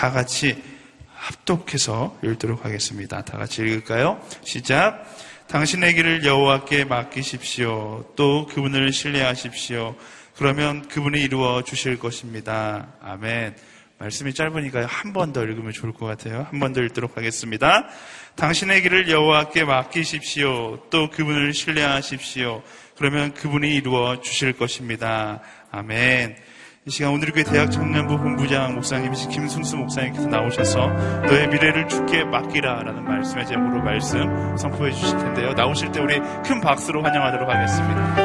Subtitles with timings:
[0.00, 0.56] 다 같이
[1.14, 3.22] 합독해서 읽도록 하겠습니다.
[3.22, 4.18] 다 같이 읽을까요?
[4.42, 5.04] 시작.
[5.48, 8.10] 당신의 길을 여호와께 맡기십시오.
[8.16, 9.94] 또 그분을 신뢰하십시오.
[10.38, 12.94] 그러면 그분이 이루어 주실 것입니다.
[13.02, 13.56] 아멘.
[13.98, 16.46] 말씀이 짧으니까 한 번 더 읽으면 좋을 것 같아요.
[16.50, 17.86] 한 번 더 읽도록 하겠습니다.
[18.36, 20.80] 당신의 길을 여호와께 맡기십시오.
[20.88, 22.62] 또 그분을 신뢰하십시오.
[22.96, 25.42] 그러면 그분이 이루어 주실 것입니다.
[25.70, 26.36] 아멘.
[26.90, 33.04] 이 시간 오늘 교회 대학 청년부 본부장 목사님이신 김순수 목사님께서 나오셔서 너의 미래를 주께 맡기라라는
[33.04, 35.52] 말씀의 제목으로 말씀 선포해 주실 텐데요.
[35.52, 38.16] 나오실 때 우리 큰 박수로 환영하도록 하겠습니다.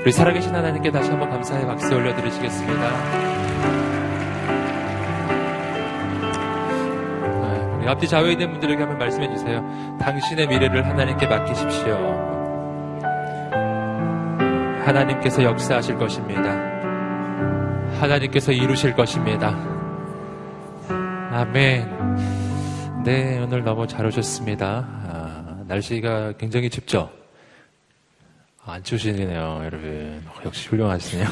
[0.00, 3.93] 우리 살아계신 하나님께 다시 한번 감사의 박수 올려드리시겠습니다.
[7.84, 9.62] 우리 앞뒤 좌우에 있는 분들에게 한번 말씀해 주세요.
[10.00, 11.94] 당신의 미래를 하나님께 맡기십시오.
[14.86, 16.50] 하나님께서 역사하실 것입니다.
[18.00, 19.50] 하나님께서 이루실 것입니다.
[21.30, 23.02] 아멘.
[23.04, 24.66] 네, 오늘 너무 잘 오셨습니다.
[24.66, 27.10] 아, 날씨가 굉장히 춥죠?
[28.64, 30.24] 안 추시네요, 여러분.
[30.46, 31.28] 역시 훌륭하시네요.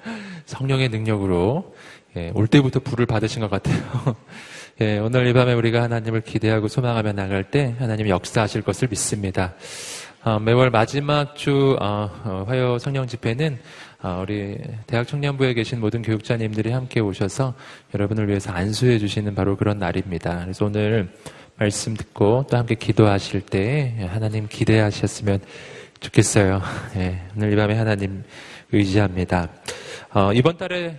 [0.44, 1.74] 성령의 능력으로
[2.18, 3.78] 예, 올 때부터 불을 받으신 것 같아요.
[4.80, 9.54] 예, 오늘 이 밤에 우리가 하나님을 기대하고 소망하며 나갈 때 하나님 역사하실 것을 믿습니다.
[10.24, 13.56] 어, 매월 마지막 주 어, 어, 화요 성령 집회는
[14.02, 14.58] 어, 우리
[14.88, 17.54] 대학 청년부에 계신 모든 교육자님들이 함께 오셔서
[17.94, 20.40] 여러분을 위해서 안수해 주시는 바로 그런 날입니다.
[20.40, 21.08] 그래서 오늘
[21.54, 25.38] 말씀 듣고 또 함께 기도하실 때 하나님 기대하셨으면
[26.00, 26.60] 좋겠어요.
[26.96, 28.24] 예, 오늘 이 밤에 하나님
[28.72, 29.50] 의지합니다.
[30.14, 30.98] 어, 이번 달에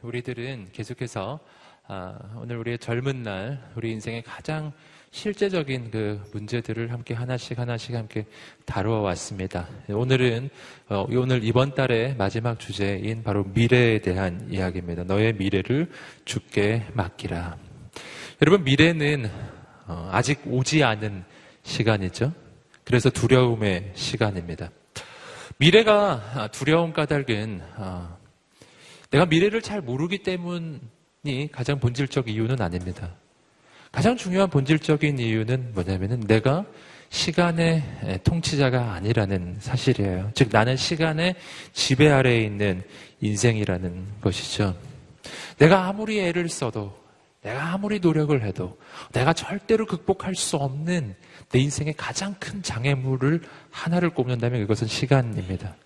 [0.00, 1.38] 우리들은 계속해서
[1.86, 4.72] 아, 오늘 우리의 젊은 날, 우리 인생의 가장
[5.10, 8.24] 실제적인 그 문제들을 함께 하나씩 하나씩 함께
[8.64, 9.68] 다루어 왔습니다.
[9.90, 10.48] 오늘은
[10.88, 15.04] 어, 오늘 이번 달의 마지막 주제인 바로 미래에 대한 이야기입니다.
[15.04, 15.90] 너의 미래를
[16.24, 17.58] 죽게 맡기라.
[18.40, 19.30] 여러분 미래는
[19.86, 21.22] 어, 아직 오지 않은
[21.64, 22.32] 시간이죠.
[22.84, 24.70] 그래서 두려움의 시간입니다.
[25.58, 28.16] 미래가 두려움 까닭은 아,
[29.10, 30.93] 내가 미래를 잘 모르기 때문이
[31.52, 33.10] 가장 본질적 이유는 아닙니다.
[33.90, 36.64] 가장 중요한 본질적인 이유는 뭐냐면은 내가
[37.10, 40.32] 시간의 통치자가 아니라는 사실이에요.
[40.34, 41.36] 즉 나는 시간의
[41.72, 42.82] 지배 아래에 있는
[43.20, 44.76] 인생이라는 것이죠.
[45.58, 46.98] 내가 아무리 애를 써도
[47.42, 48.76] 내가 아무리 노력을 해도
[49.12, 51.14] 내가 절대로 극복할 수 없는
[51.50, 55.76] 내 인생의 가장 큰 장애물을 하나를 꼽는다면 그것은 시간입니다.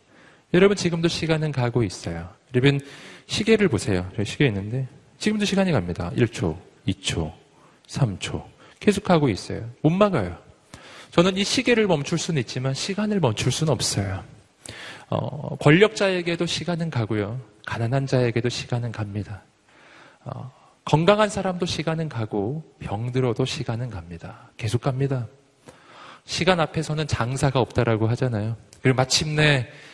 [0.54, 2.30] 여러분 지금도 시간은 가고 있어요.
[2.54, 2.80] 여러분
[3.26, 4.10] 시계를 보세요.
[4.24, 6.10] 시계 있는데 지금도 시간이 갑니다.
[6.16, 6.56] 1초,
[6.86, 7.32] 2초,
[7.88, 8.44] 3초
[8.80, 9.68] 계속 가고 있어요.
[9.82, 10.38] 못 막아요.
[11.10, 14.22] 저는 이 시계를 멈출 수는 있지만 시간을 멈출 수는 없어요.
[15.08, 17.40] 어, 권력자에게도 시간은 가고요.
[17.66, 19.42] 가난한 자에게도 시간은 갑니다.
[20.24, 20.52] 어,
[20.84, 24.50] 건강한 사람도 시간은 가고 병들어도 시간은 갑니다.
[24.56, 25.26] 계속 갑니다.
[26.24, 28.56] 시간 앞에서는 장사가 없다라고 하잖아요.
[28.82, 29.87] 그리고 마침내 어,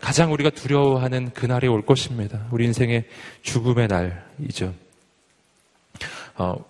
[0.00, 2.46] 가장 우리가 두려워하는 그날이 올 것입니다.
[2.50, 3.04] 우리 인생의
[3.42, 4.74] 죽음의 날이죠.
[6.36, 6.64] 어,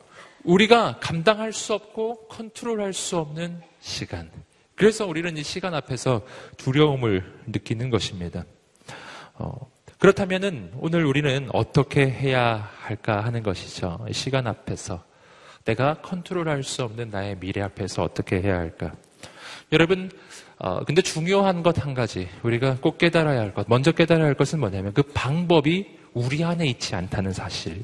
[0.44, 4.30] 우리가 감당할 수 없고 컨트롤할 수 없는 시간.
[4.74, 6.22] 그래서 우리는 이 시간 앞에서
[6.56, 8.44] 두려움을 느끼는 것입니다.
[9.34, 9.54] 어,
[9.98, 14.04] 그렇다면 오늘 우리는 어떻게 해야 할까 하는 것이죠.
[14.10, 15.04] 시간 앞에서
[15.64, 18.92] 내가 컨트롤할 수 없는 나의 미래 앞에서 어떻게 해야 할까?
[19.70, 20.10] 여러분,
[20.62, 24.60] 어, 근데 중요한 것 한 가지, 우리가 꼭 깨달아야 할 것, 먼저 깨달아야 할 것은
[24.60, 27.82] 뭐냐면 그 방법이 우리 안에 있지 않다는 사실.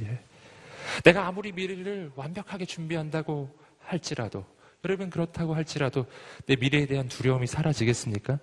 [1.03, 3.50] 내가 아무리 미래를 완벽하게 준비한다고
[3.81, 4.44] 할지라도,
[4.84, 6.06] 여러분 그렇다고 할지라도
[6.47, 8.38] 내 미래에 대한 두려움이 사라지겠습니까?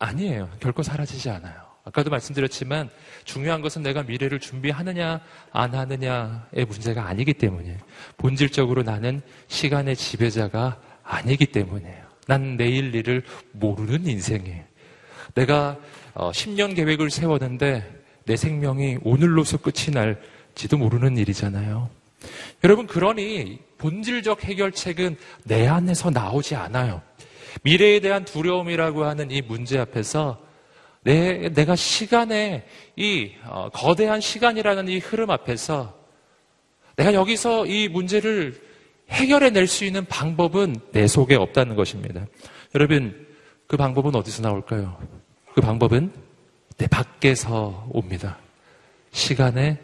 [0.00, 0.50] 아니에요.
[0.58, 1.54] 결코 사라지지 않아요.
[1.84, 2.90] 아까도 말씀드렸지만
[3.24, 5.20] 중요한 것은 내가 미래를 준비하느냐
[5.52, 7.78] 안 하느냐의 문제가 아니기 때문이에요.
[8.16, 12.11] 본질적으로 나는 시간의 지배자가 아니기 때문이에요.
[12.26, 13.22] 난 내일 일을
[13.52, 14.64] 모르는 인생이에요.
[15.34, 15.78] 내가
[16.14, 21.90] 10년 어, 계획을 세웠는데 내 생명이 오늘로서 끝이 날지도 모르는 일이잖아요.
[22.62, 27.02] 여러분, 그러니 본질적 해결책은 내 안에서 나오지 않아요.
[27.62, 30.40] 미래에 대한 두려움이라고 하는 이 문제 앞에서
[31.02, 32.64] 내, 내가 시간에
[32.96, 35.98] 이 어, 거대한 시간이라는 이 흐름 앞에서
[36.96, 38.60] 내가 여기서 이 문제를
[39.12, 42.26] 해결해 낼 수 있는 방법은 내 속에 없다는 것입니다.
[42.74, 43.26] 여러분,
[43.66, 44.98] 그 방법은 어디서 나올까요?
[45.54, 46.12] 그 방법은
[46.78, 48.38] 내 밖에서 옵니다.
[49.12, 49.78] 시간의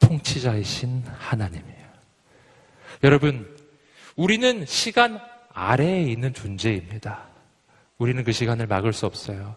[0.00, 1.88] 통치자이신 하나님이에요.
[3.04, 3.54] 여러분,
[4.16, 5.20] 우리는 시간
[5.52, 7.28] 아래에 있는 존재입니다.
[7.98, 9.56] 우리는 그 시간을 막을 수 없어요.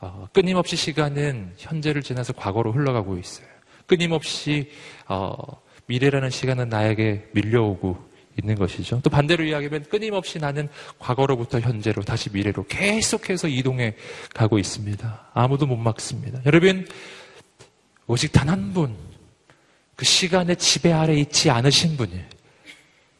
[0.00, 3.46] 어, 끊임없이 시간은 현재를 지나서 과거로 흘러가고 있어요.
[3.86, 4.70] 끊임없이
[5.06, 5.34] 어,
[5.88, 8.08] 미래라는 시간은 나에게 밀려오고
[8.40, 9.00] 있는 것이죠.
[9.02, 10.68] 또 반대로 이야기하면 끊임없이 나는
[10.98, 13.96] 과거로부터 현재로 다시 미래로 계속해서 이동해
[14.32, 15.30] 가고 있습니다.
[15.34, 16.40] 아무도 못 막습니다.
[16.46, 16.86] 여러분,
[18.06, 18.96] 오직 단 한 분,
[19.96, 22.22] 그 시간의 지배 아래 있지 않으신 분이,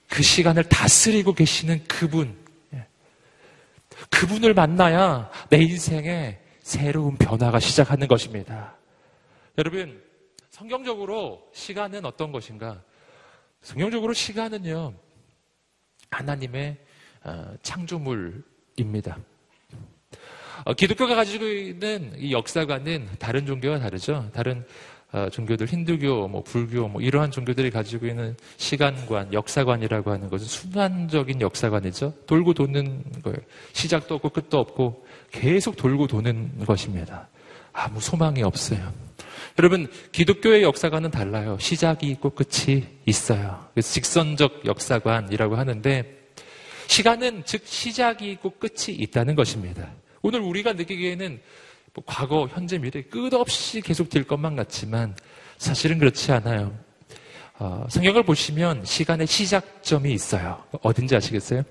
[0.09, 2.37] 그 시간을 다스리고 계시는 그분,
[2.75, 2.87] 예.
[4.11, 8.76] 그분을 만나야 내 인생에 새로운 변화가 시작하는 것입니다.
[9.56, 10.00] 여러분,
[10.58, 12.82] 성경적으로 시간은 어떤 것인가?
[13.62, 14.93] 성경적으로 시간은요,
[16.10, 16.76] 하나님의
[17.22, 19.19] 어, 창조물입니다.
[20.64, 24.28] 어, 기독교가 가지고 있는 이 역사관은 다른 종교와 다르죠.
[24.32, 24.66] 다른
[25.12, 31.40] 어, 종교들, 힌두교, 뭐 불교, 뭐 이러한 종교들이 가지고 있는 시간관, 역사관이라고 하는 것은 순환적인
[31.40, 32.12] 역사관이죠.
[32.26, 33.38] 돌고 도는 거예요.
[33.75, 37.28] 시작도 없고 끝도 없고 계속 돌고 도는 것입니다.
[37.72, 39.07] 아무 소망이 없어요.
[39.58, 41.56] 여러분, 기독교의 역사관은 달라요.
[41.58, 43.66] 시작이 있고 끝이 있어요.
[43.75, 46.16] 그래서 직선적 역사관이라고 하는데,
[46.87, 49.90] 시간은 즉 시작이 있고 끝이 있다는 것입니다.
[50.22, 51.40] 오늘 우리가 느끼기에는
[51.93, 55.16] 뭐 과거, 현재, 미래 끝없이 계속될 것만 같지만
[55.56, 56.72] 사실은 그렇지 않아요.
[57.58, 60.62] 어, 성경을 보시면 시간의 시작점이 있어요.
[60.82, 61.64] 어딘지 아시겠어요?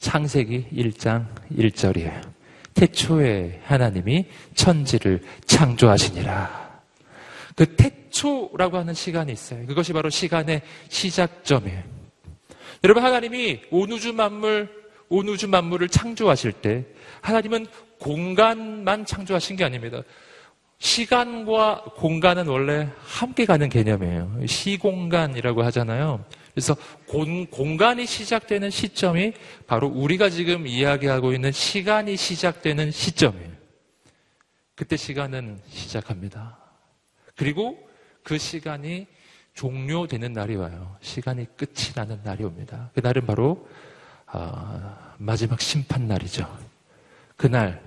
[0.00, 2.20] 창세기 1장 1절이에요.
[2.74, 6.65] 태초에 하나님이 천지를 창조하시니라.
[7.56, 9.66] 그 태초라고 하는 시간이 있어요.
[9.66, 11.82] 그것이 바로 시간의 시작점이에요.
[12.84, 14.68] 여러분 하나님이 온 우주 만물,
[15.08, 16.84] 온 우주 만물을 창조하실 때
[17.22, 17.66] 하나님은
[17.98, 20.02] 공간만 창조하신 게 아닙니다.
[20.78, 24.40] 시간과 공간은 원래 함께 가는 개념이에요.
[24.46, 26.22] 시공간이라고 하잖아요.
[26.52, 26.76] 그래서
[27.06, 29.32] 공, 공간이 시작되는 시점이
[29.66, 33.56] 바로 우리가 지금 이야기하고 있는 시간이 시작되는 시점이에요.
[34.74, 36.65] 그때 시간은 시작합니다.
[37.36, 37.78] 그리고
[38.22, 39.06] 그 시간이
[39.54, 40.96] 종료되는 날이 와요.
[41.00, 42.90] 시간이 끝이 나는 날이 옵니다.
[42.94, 43.68] 그날은 바로
[44.26, 46.46] 어, 마지막 심판 날이죠.
[47.36, 47.82] 그날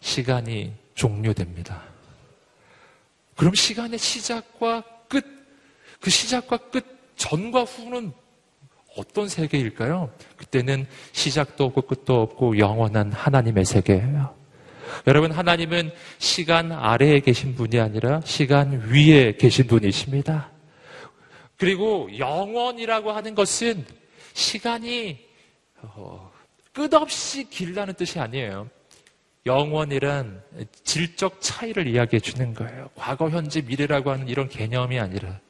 [0.00, 1.82] 시간이 종료됩니다.
[3.36, 5.24] 그럼 시간의 시작과 끝,
[6.00, 6.84] 그 시작과 끝
[7.16, 8.12] 전과 후는
[8.96, 10.12] 어떤 세계일까요?
[10.36, 14.39] 그때는 시작도 없고 끝도 없고 영원한 하나님의 세계예요.
[15.06, 20.50] 여러분, 하나님은 시간 아래에 계신 분이 아니라 시간 위에 계신 분이십니다.
[21.56, 23.84] 그리고 영원이라고 하는 것은
[24.32, 25.18] 시간이
[25.82, 26.30] 어,
[26.72, 28.68] 끝없이 길다는 뜻이 아니에요.
[29.46, 30.42] 영원이란
[30.84, 32.90] 질적 차이를 이야기해 주는 거예요.
[32.94, 35.40] 과거, 현재, 미래라고 하는 이런 개념이 아니라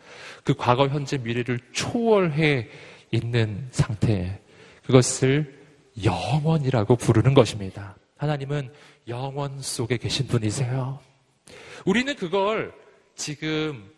[0.45, 2.69] 그 과거, 현재, 미래를 초월해
[3.11, 4.41] 있는 상태.
[4.85, 5.59] 그것을
[6.03, 7.97] 영원이라고 부르는 것입니다.
[8.17, 8.71] 하나님은
[9.11, 10.99] 영원 속에 계신 분이세요.
[11.85, 12.73] 우리는 그걸
[13.15, 13.91] 지금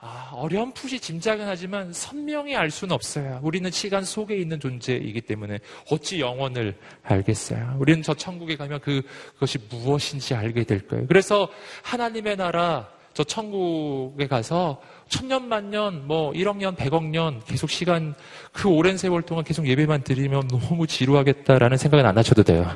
[0.00, 3.40] 아, 어렴풋이 짐작은 하지만 선명히 알 수는 없어요.
[3.42, 5.58] 우리는 시간 속에 있는 존재이기 때문에
[5.90, 7.76] 어찌 영원을 알겠어요.
[7.80, 9.02] 우리는 저 천국에 가면 그,
[9.34, 11.06] 그것이 무엇인지 알게 될 거예요.
[11.08, 11.48] 그래서
[11.82, 18.14] 하나님의 나라, 저 천국에 가서 천년, 만년, 뭐 1억 년, 100억 년 계속 시간,
[18.52, 22.70] 그 오랜 세월 동안 계속 예배만 드리면 너무 지루하겠다라는 생각은 안 하셔도 돼요.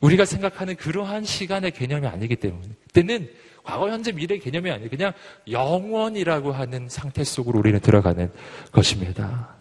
[0.00, 3.28] 우리가 생각하는 그러한 시간의 개념이 아니기 때문에 그때는
[3.62, 4.88] 과거, 현재, 미래 개념이 아니에요.
[4.88, 5.12] 그냥
[5.48, 8.32] 영원이라고 하는 상태 속으로 우리는 들어가는
[8.72, 9.54] 것입니다.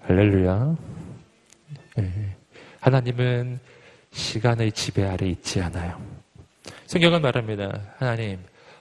[0.00, 0.76] 할렐루야.
[1.96, 2.36] 네.
[2.80, 3.60] 하나님은
[4.12, 6.00] 시간의 지배 아래 있지 않아요.
[6.86, 7.80] 성경은 말합니다.
[7.98, 8.38] 하나님,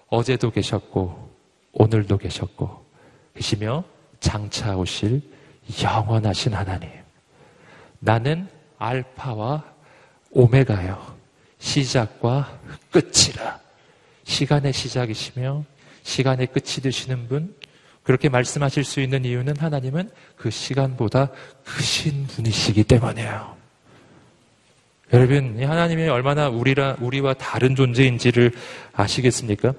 [0.08, 1.30] 어제도 계셨고,
[1.74, 2.86] 오늘도 계셨고,
[3.36, 3.84] 계시며
[4.22, 5.22] 장차 오실
[5.84, 6.90] 영원하신 하나님.
[8.00, 9.77] 나는 알파와
[10.38, 11.18] 오메가요.
[11.58, 12.60] 시작과
[12.92, 13.60] 끝이라.
[14.24, 15.64] 시간의 시작이시며
[16.04, 17.56] 시간의 끝이 되시는 분,
[18.04, 21.32] 그렇게 말씀하실 수 있는 이유는 하나님은 그 시간보다
[21.66, 23.58] 크신 분이시기 때문이에요.
[25.12, 28.52] 여러분, 하나님이 얼마나 우리라, 우리와 다른 존재인지를
[28.94, 29.74] 아시겠습니까?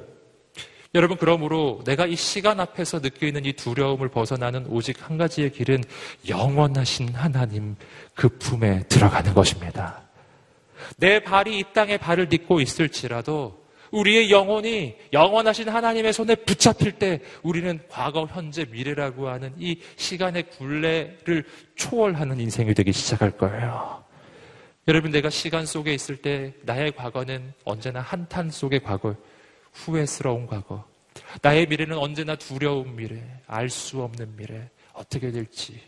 [0.94, 5.84] 여러분, 그러므로 내가 이 시간 앞에서 느끼는 이 두려움을 벗어나는 오직 한 가지의 길은
[6.28, 7.76] 영원하신 하나님
[8.14, 10.07] 그 품에 들어가는 것입니다.
[10.96, 17.80] 내 발이 이 땅에 발을 딛고 있을지라도 우리의 영혼이 영원하신 하나님의 손에 붙잡힐 때 우리는
[17.88, 24.04] 과거, 현재, 미래라고 하는 이 시간의 굴레를 초월하는 인생이 되기 시작할 거예요.
[24.88, 29.14] 여러분, 내가 시간 속에 있을 때 나의 과거는 언제나 한탄 속의 과거,
[29.72, 30.84] 후회스러운 과거.
[31.42, 35.80] 나의 미래는 언제나 두려운 미래, 알 수 없는 미래, 어떻게 될지.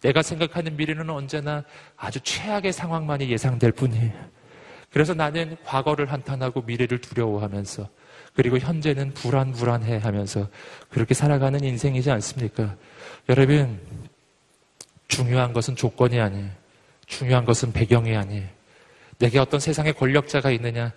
[0.00, 1.64] 내가 생각하는 미래는 언제나
[1.96, 4.31] 아주 최악의 상황만이 예상될 뿐이에요.
[4.92, 7.88] 그래서 나는 과거를 한탄하고 미래를 두려워하면서
[8.34, 10.48] 그리고 현재는 불안불안해 하면서
[10.90, 12.76] 그렇게 살아가는 인생이지 않습니까?
[13.28, 13.80] 여러분,
[15.08, 16.50] 중요한 것은 조건이 아니에요.
[17.06, 18.46] 중요한 것은 배경이 아니에요.
[19.18, 20.92] 내게 어떤 세상의 권력자가 있느냐?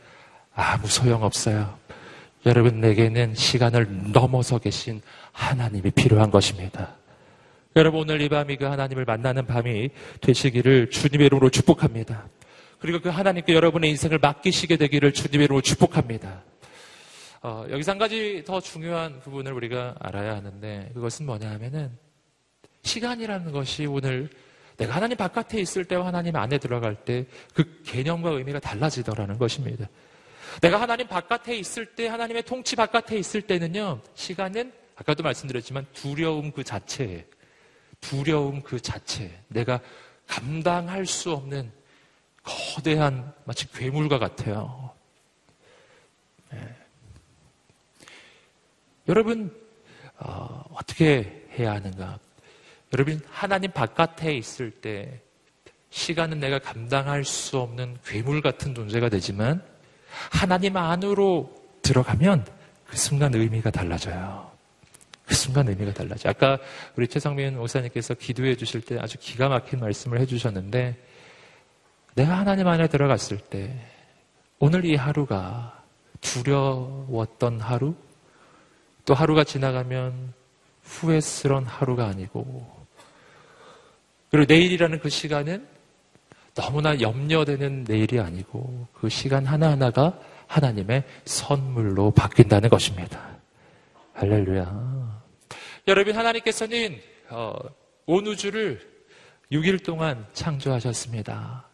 [0.53, 1.77] 아무 소용 없어요.
[2.45, 6.95] 여러분, 내게는 시간을 넘어서 계신 하나님이 필요한 것입니다.
[7.75, 9.89] 여러분, 오늘 이 밤이 그 하나님을 만나는 밤이
[10.21, 12.25] 되시기를 주님의 이름으로 축복합니다.
[12.85, 16.43] 그리고 그 하나님께 여러분의 인생을 맡기시게 되기를 주님의 이름으로 축복합니다.
[17.41, 21.89] 어, 여기서 한 가지 더 중요한 부분을 우리가 알아야 하는데 그것은 뭐냐 하면은
[22.83, 24.29] 시간이라는 것이 오늘
[24.77, 27.25] 내가 하나님 바깥에 있을 때와 하나님 안에 들어갈 때
[27.55, 29.89] 그 개념과 의미가 달라지더라는 것입니다.
[30.61, 36.63] 내가 하나님 바깥에 있을 때, 하나님의 통치 바깥에 있을 때는요, 시간은 아까도 말씀드렸지만 두려움 그
[36.63, 37.25] 자체에,
[37.99, 39.79] 두려움 그 자체, 내가
[40.27, 41.71] 감당할 수 없는
[42.45, 44.91] 거대한 마치 괴물과 같아요.
[46.51, 46.59] 네.
[49.09, 49.53] 여러분,
[50.17, 52.19] 어, 어떻게 해야 하는가?
[52.93, 55.19] 여러분, 하나님 바깥에 있을 때
[55.89, 59.63] 시간은 내가 감당할 수 없는 괴물 같은 존재가 되지만
[60.31, 62.45] 하나님 안으로 들어가면
[62.85, 64.51] 그 순간 의미가 달라져요.
[65.25, 66.29] 그 순간 의미가 달라져요.
[66.29, 66.59] 아까
[66.95, 70.95] 우리 최성민 목사님께서 기도해 주실 때 아주 기가 막힌 말씀을 해 주셨는데
[72.15, 73.77] 내가 하나님 안에 들어갔을 때
[74.59, 75.83] 오늘 이 하루가
[76.21, 77.93] 두려웠던 하루
[79.05, 80.33] 또 하루가 지나가면
[80.81, 82.75] 후회스러운 하루가 아니고
[84.31, 85.67] 그리고 내일이라는 그 시간은
[86.55, 90.17] 너무나 염려되는 내일이 아니고 그 시간 하나하나가
[90.47, 93.35] 하나님의 선물로 바뀐다는 것입니다.
[94.13, 95.21] 할렐루야.
[95.87, 97.53] 여러분, 하나님께서는 어,
[98.05, 98.81] 온 우주를
[99.51, 101.65] 6일 동안 창조하셨습니다.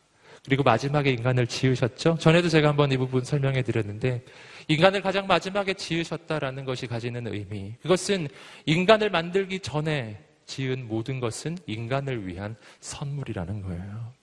[0.46, 2.18] 그리고 마지막에 인간을 지으셨죠?
[2.20, 4.24] 전에도 제가 한번 이 부분 설명해 드렸는데,
[4.68, 7.76] 인간을 가장 마지막에 지으셨다라는 것이 가지는 의미.
[7.82, 8.28] 그것은
[8.66, 14.14] 인간을 만들기 전에 지은 모든 것은 인간을 위한 선물이라는 거예요.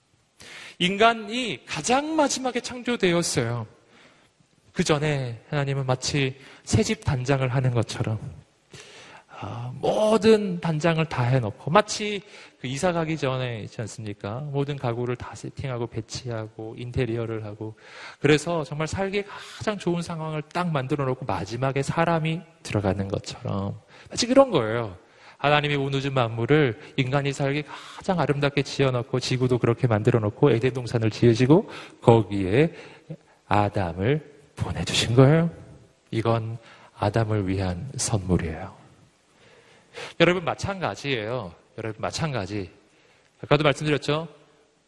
[0.77, 3.67] 인간이 가장 마지막에 창조되었어요.
[4.73, 8.38] 그 전에 하나님은 마치 새집 단장을 하는 것처럼 아,
[9.75, 12.21] 모든 단장을 다 해놓고 마치
[12.59, 14.41] 그 이사 가기 전에 있지 않습니까?
[14.51, 17.75] 모든 가구를 다 세팅하고 배치하고 인테리어를 하고
[18.19, 19.23] 그래서 정말 살기
[19.57, 23.79] 가장 좋은 상황을 딱 만들어 놓고 마지막에 사람이 들어가는 것처럼
[24.09, 24.97] 마치 그런 거예요.
[25.37, 27.63] 하나님이 온 우주 만물을 인간이 살기
[27.95, 31.69] 가장 아름답게 지어놓고 지구도 그렇게 만들어놓고 에덴 동산을 지으시고
[32.01, 32.73] 거기에
[33.47, 34.21] 아담을
[34.57, 35.49] 보내주신 거예요.
[36.11, 36.57] 이건
[36.97, 38.78] 아담을 위한 선물이에요.
[40.19, 41.53] 여러분 마찬가지예요.
[41.77, 42.69] 여러분 마찬가지.
[43.43, 44.27] 아까도 말씀드렸죠.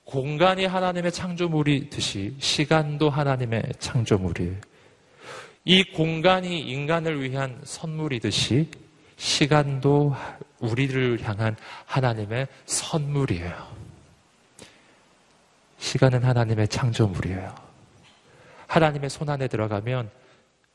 [0.03, 4.55] 공간이 하나님의 창조물이듯이 시간도 하나님의 창조물이에요.
[5.63, 8.69] 이 공간이 인간을 위한 선물이듯이
[9.15, 10.15] 시간도
[10.59, 13.71] 우리를 향한 하나님의 선물이에요.
[15.77, 17.53] 시간은 하나님의 창조물이에요.
[18.67, 20.09] 하나님의 손 안에 들어가면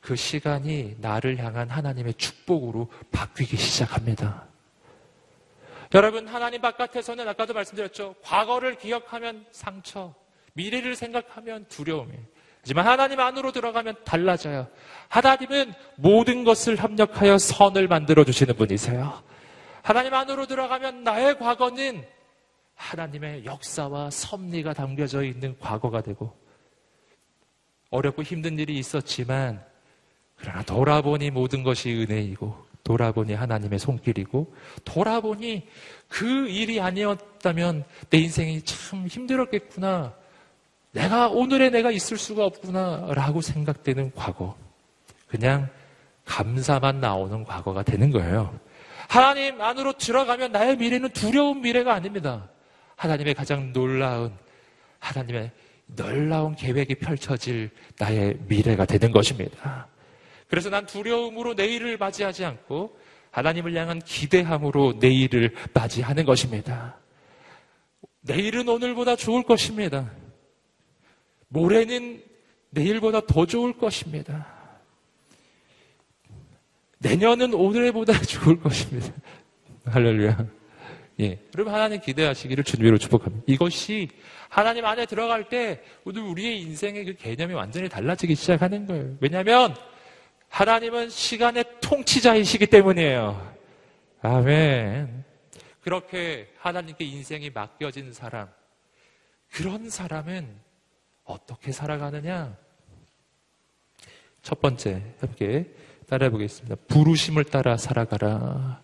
[0.06, 4.46] 그 시간이 나를 향한 하나님의 축복으로 바뀌기 시작합니다.
[5.94, 8.14] 여러분, 하나님 바깥에서는 아까도 말씀드렸죠.
[8.22, 10.14] 과거를 기억하면 상처,
[10.52, 12.20] 미래를 생각하면 두려움이에요.
[12.60, 14.68] 하지만 하나님 안으로 들어가면 달라져요.
[15.08, 19.24] 하나님은 모든 것을 협력하여 선을 만들어 주시는 분이세요.
[19.82, 22.06] 하나님 안으로 들어가면 나의 과거는
[22.76, 26.32] 하나님의 역사와 섭리가 담겨져 있는 과거가 되고
[27.90, 29.64] 어렵고 힘든 일이 있었지만
[30.36, 35.66] 그러나 돌아보니 모든 것이 은혜이고 돌아보니 하나님의 손길이고 돌아보니
[36.08, 40.14] 그 일이 아니었다면 내 인생이 참 힘들었겠구나
[40.96, 44.56] 내가 오늘의 내가 있을 수가 없구나라고 생각되는 과거.
[45.28, 45.68] 그냥
[46.24, 48.58] 감사만 나오는 과거가 되는 거예요.
[49.08, 52.48] 하나님 안으로 들어가면 나의 미래는 두려운 미래가 아닙니다.
[52.96, 54.32] 하나님의 가장 놀라운
[54.98, 55.50] 하나님의
[55.86, 59.86] 놀라운 계획이 펼쳐질 나의 미래가 되는 것입니다.
[60.48, 62.98] 그래서 난 두려움으로 내일을 맞이하지 않고
[63.30, 66.96] 하나님을 향한 기대함으로 내일을 맞이하는 것입니다.
[68.20, 70.10] 내일은 오늘보다 좋을 것입니다.
[71.48, 72.22] 모레는
[72.70, 74.46] 내일보다 더 좋을 것입니다.
[76.98, 79.12] 내년은 오늘보다 좋을 것입니다.
[79.84, 80.46] 할렐루야.
[81.20, 81.38] 예.
[81.54, 83.44] 여러분, 하나님 기대하시기를 주님으로 축복합니다.
[83.46, 84.08] 이것이
[84.48, 89.16] 하나님 안에 들어갈 때 오늘 우리의 인생의 그 개념이 완전히 달라지기 시작하는 거예요.
[89.20, 89.74] 왜냐하면
[90.56, 93.56] 하나님은 시간의 통치자이시기 때문이에요.
[94.22, 95.22] 아멘.
[95.82, 98.48] 그렇게 하나님께 인생이 맡겨진 사람,
[99.52, 100.48] 그런 사람은
[101.24, 102.56] 어떻게 살아가느냐?
[104.40, 105.70] 첫 번째, 함께
[106.08, 106.76] 따라해 보겠습니다.
[106.88, 108.80] 부르심을 따라 살아가라.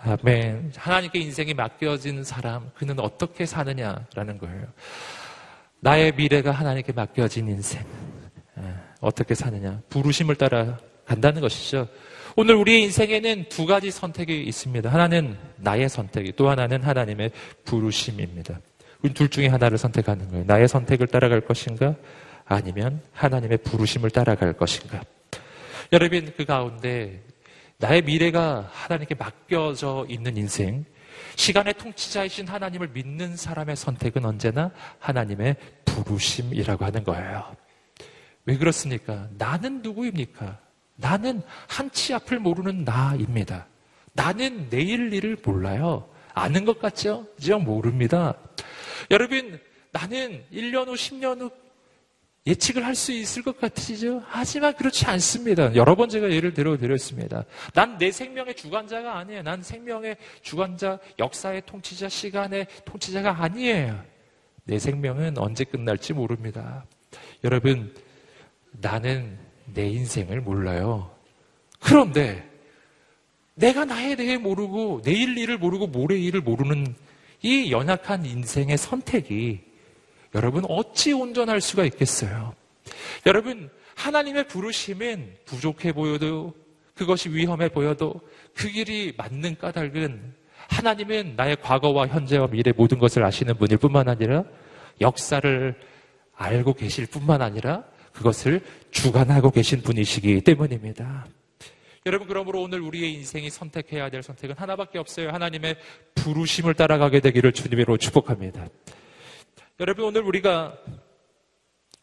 [0.00, 0.74] 아멘.
[0.76, 4.66] 하나님께 인생이 맡겨진 사람, 그는 어떻게 사느냐라는 거예요.
[5.80, 7.86] 나의 미래가 하나님께 맡겨진 인생.
[9.06, 9.80] 어떻게 사느냐.
[9.88, 11.88] 부르심을 따라 간다는 것이죠.
[12.34, 14.92] 오늘 우리의 인생에는 두 가지 선택이 있습니다.
[14.92, 17.30] 하나는 나의 선택이, 또 하나는 하나님의
[17.64, 18.60] 부르심입니다.
[19.02, 20.44] 우리 둘 중에 하나를 선택하는 거예요.
[20.46, 21.94] 나의 선택을 따라갈 것인가?
[22.44, 25.02] 아니면 하나님의 부르심을 따라갈 것인가?
[25.92, 27.22] 여러분, 그 가운데
[27.78, 30.84] 나의 미래가 하나님께 맡겨져 있는 인생,
[31.36, 37.65] 시간의 통치자이신 하나님을 믿는 사람의 선택은 언제나 하나님의 부르심이라고 하는 거예요.
[38.46, 39.28] 왜 그렇습니까?
[39.36, 40.58] 나는 누구입니까?
[40.96, 43.66] 나는 한 치 앞을 모르는 나입니다.
[44.12, 46.08] 나는 내일 일을 몰라요.
[46.32, 47.26] 아는 것 같죠?
[47.38, 48.34] 이제 모릅니다.
[49.10, 49.60] 여러분,
[49.92, 51.50] 나는 1년 후, 10년 후
[52.46, 54.22] 예측을 할 수 있을 것 같으시죠?
[54.26, 55.74] 하지만 그렇지 않습니다.
[55.74, 57.44] 여러 번 제가 예를 들어 드렸습니다.
[57.74, 59.42] 난 내 생명의 주관자가 아니에요.
[59.42, 64.02] 난 생명의 주관자, 역사의 통치자, 시간의 통치자가 아니에요.
[64.64, 66.84] 내 생명은 언제 끝날지 모릅니다.
[67.42, 67.92] 여러분,
[68.80, 71.10] 나는 내 인생을 몰라요.
[71.80, 72.48] 그런데
[73.54, 76.94] 내가 나에 대해 모르고 내일 일을 모르고 모레 일을 모르는
[77.42, 79.60] 이 연약한 인생의 선택이
[80.34, 82.54] 여러분 어찌 온전할 수가 있겠어요?
[83.24, 86.54] 여러분 하나님의 부르심은 부족해 보여도
[86.94, 88.20] 그것이 위험해 보여도
[88.54, 90.34] 그 길이 맞는 까닭은
[90.68, 94.44] 하나님은 나의 과거와 현재와 미래 모든 것을 아시는 분일 뿐만 아니라
[95.00, 95.74] 역사를
[96.34, 97.84] 알고 계실 뿐만 아니라
[98.16, 101.26] 그것을 주관하고 계신 분이시기 때문입니다.
[102.06, 105.30] 여러분, 그러므로 오늘 우리의 인생이 선택해야 될 선택은 하나밖에 없어요.
[105.30, 105.76] 하나님의
[106.14, 108.68] 부르심을 따라가게 되기를 주님으로 축복합니다.
[109.80, 110.78] 여러분, 오늘 우리가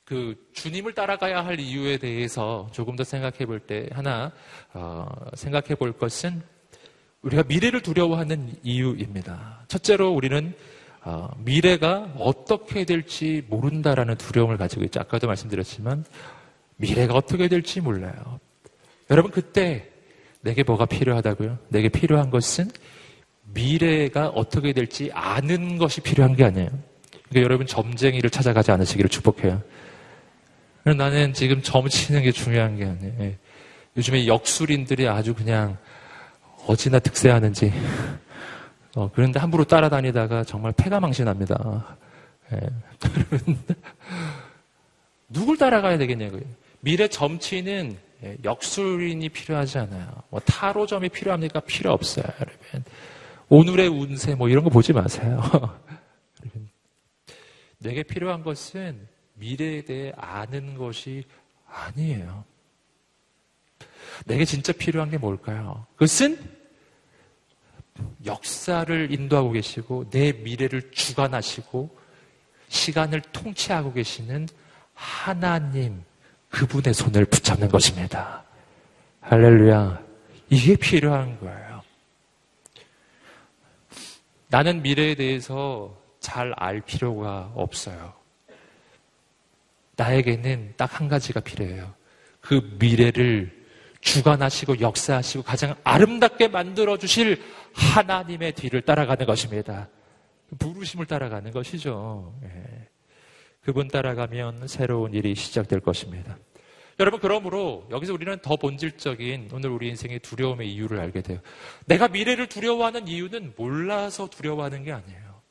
[0.06, 4.32] 그 주님을 따라가야 할 이유에 대해서 조금 더 생각해 볼 때 하나
[4.74, 6.44] 어, 생각해 볼 것은
[7.22, 9.64] 우리가 미래를 두려워하는 이유입니다.
[9.70, 10.54] 첫째로 우리는 어,
[11.40, 15.00] 미래가 어떻게 될지 모른다라는 두려움을 가지고 있죠.
[15.00, 16.06] 아까도 말씀드렸지만
[16.78, 18.40] 미래가 어떻게 될지 몰라요.
[19.10, 19.90] 여러분 그때
[20.42, 21.58] 내게 뭐가 필요하다고요?
[21.70, 22.70] 내게 필요한 것은
[23.54, 26.70] 미래가 어떻게 될지 아는 것이 필요한 게 아니에요.
[27.30, 29.62] 그러니까 여러분 점쟁이를 찾아가지 않으시기를 축복해요.
[30.84, 33.14] 나는 지금 점 치는 게 중요한 게 아니에요.
[33.20, 33.38] 예.
[33.96, 35.78] 요즘에 역술인들이 아주 그냥
[36.66, 37.72] 어찌나 득세하는지
[38.96, 41.98] 어, 그런데 함부로 따라다니다가 정말 패가 망신합니다.
[42.54, 42.60] 예.
[45.30, 46.42] 누굴 따라가야 되겠냐고요.
[46.82, 50.08] 미래 점치는 예, 역술인이 필요하지 않아요.
[50.30, 51.60] 뭐 타로점이 필요합니까?
[51.62, 52.84] 필요 없어요, 여러분.
[53.50, 55.42] 오늘의 운세 뭐 이런 거 보지 마세요.
[57.80, 61.26] 내게 필요한 것은 미래에 대해 아는 것이
[61.68, 62.46] 아니에요.
[64.26, 65.86] 내게 진짜 필요한 게 뭘까요?
[65.94, 66.38] 그것은
[68.26, 71.98] 역사를 인도하고 계시고 내 미래를 주관하시고
[72.70, 74.48] 시간을 통치하고 계시는
[74.94, 76.04] 하나님
[76.50, 78.44] 그분의 손을 붙잡는 것입니다.
[79.22, 80.02] 할렐루야.
[80.50, 81.82] 이게 필요한 거예요.
[84.48, 88.14] 나는 미래에 대해서 잘 알 필요가 없어요.
[89.96, 91.94] 나에게는 딱 한 가지가 필요해요.
[92.40, 93.63] 그 미래를
[94.04, 97.42] 주관하시고 역사하시고 가장 아름답게 만들어 주실
[97.74, 99.90] 하나님의 뒤를 따라가는 것입니다.
[100.60, 102.36] 부르심을 따라가는 것이죠.
[102.44, 102.88] 예.
[103.62, 106.38] 그분 따라가면 새로운 일이 시작될 것입니다.
[107.00, 111.40] 여러분, 그러므로 여기서 우리는 더 본질적인 오늘 우리 인생의 두려움의 이유를 알게 돼요.
[111.86, 115.42] 내가 미래를 두려워하는 이유는 몰라서 두려워하는 게 아니에요.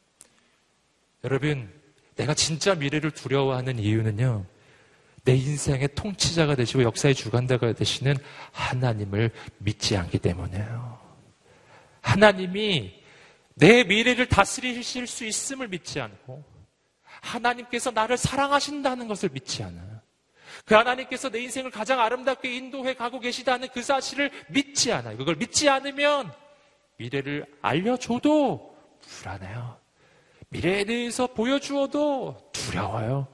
[1.25, 1.69] 여러분,
[2.17, 4.45] 내가 진짜 미래를 두려워하는 이유는요,
[5.25, 8.17] 내 인생의 통치자가 되시고 역사의 주관자가 되시는
[8.51, 10.99] 하나님을 믿지 않기 때문에요.
[12.01, 13.01] 하나님이
[13.55, 16.45] 내 미래를 다스리실 수 있음을 믿지 않고
[17.21, 20.01] 하나님께서 나를 사랑하신다는 것을 믿지 않아요.
[20.65, 25.17] 그 하나님께서 내 인생을 가장 아름답게 인도해 가고 계시다는 그 사실을 믿지 않아요.
[25.17, 26.33] 그걸 믿지 않으면
[26.97, 29.79] 미래를 알려줘도 불안해요.
[30.49, 33.29] 미래에 대해서 보여주어도 두려워요.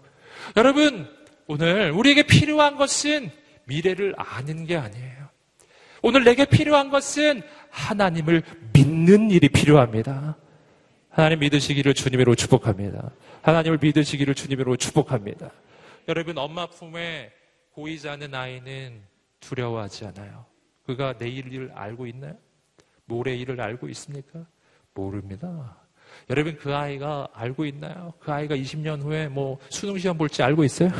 [0.57, 1.18] 여러분,
[1.49, 3.31] 오늘 우리에게 필요한 것은
[3.65, 5.29] 미래를 아는 게 아니에요.
[6.03, 10.37] 오늘 내게 필요한 것은 하나님을 믿는 일이 필요합니다.
[11.09, 13.11] 하나님 믿으시기를 주님으로 축복합니다.
[13.43, 15.51] 하나님을 믿으시기를 주님으로 축복합니다.
[16.07, 17.33] 여러분, 엄마 품에
[17.73, 19.01] 보이지 않는 아이는
[19.41, 20.45] 두려워하지 않아요.
[20.85, 22.37] 그가 내일 일을 알고 있나요?
[23.07, 24.47] 모레 일을 알고 있습니까?
[24.93, 25.77] 모릅니다.
[26.31, 28.13] 여러분 그 아이가 알고 있나요?
[28.19, 30.91] 그 아이가 20년 후에 뭐 수능 시험 볼지 알고 있어요?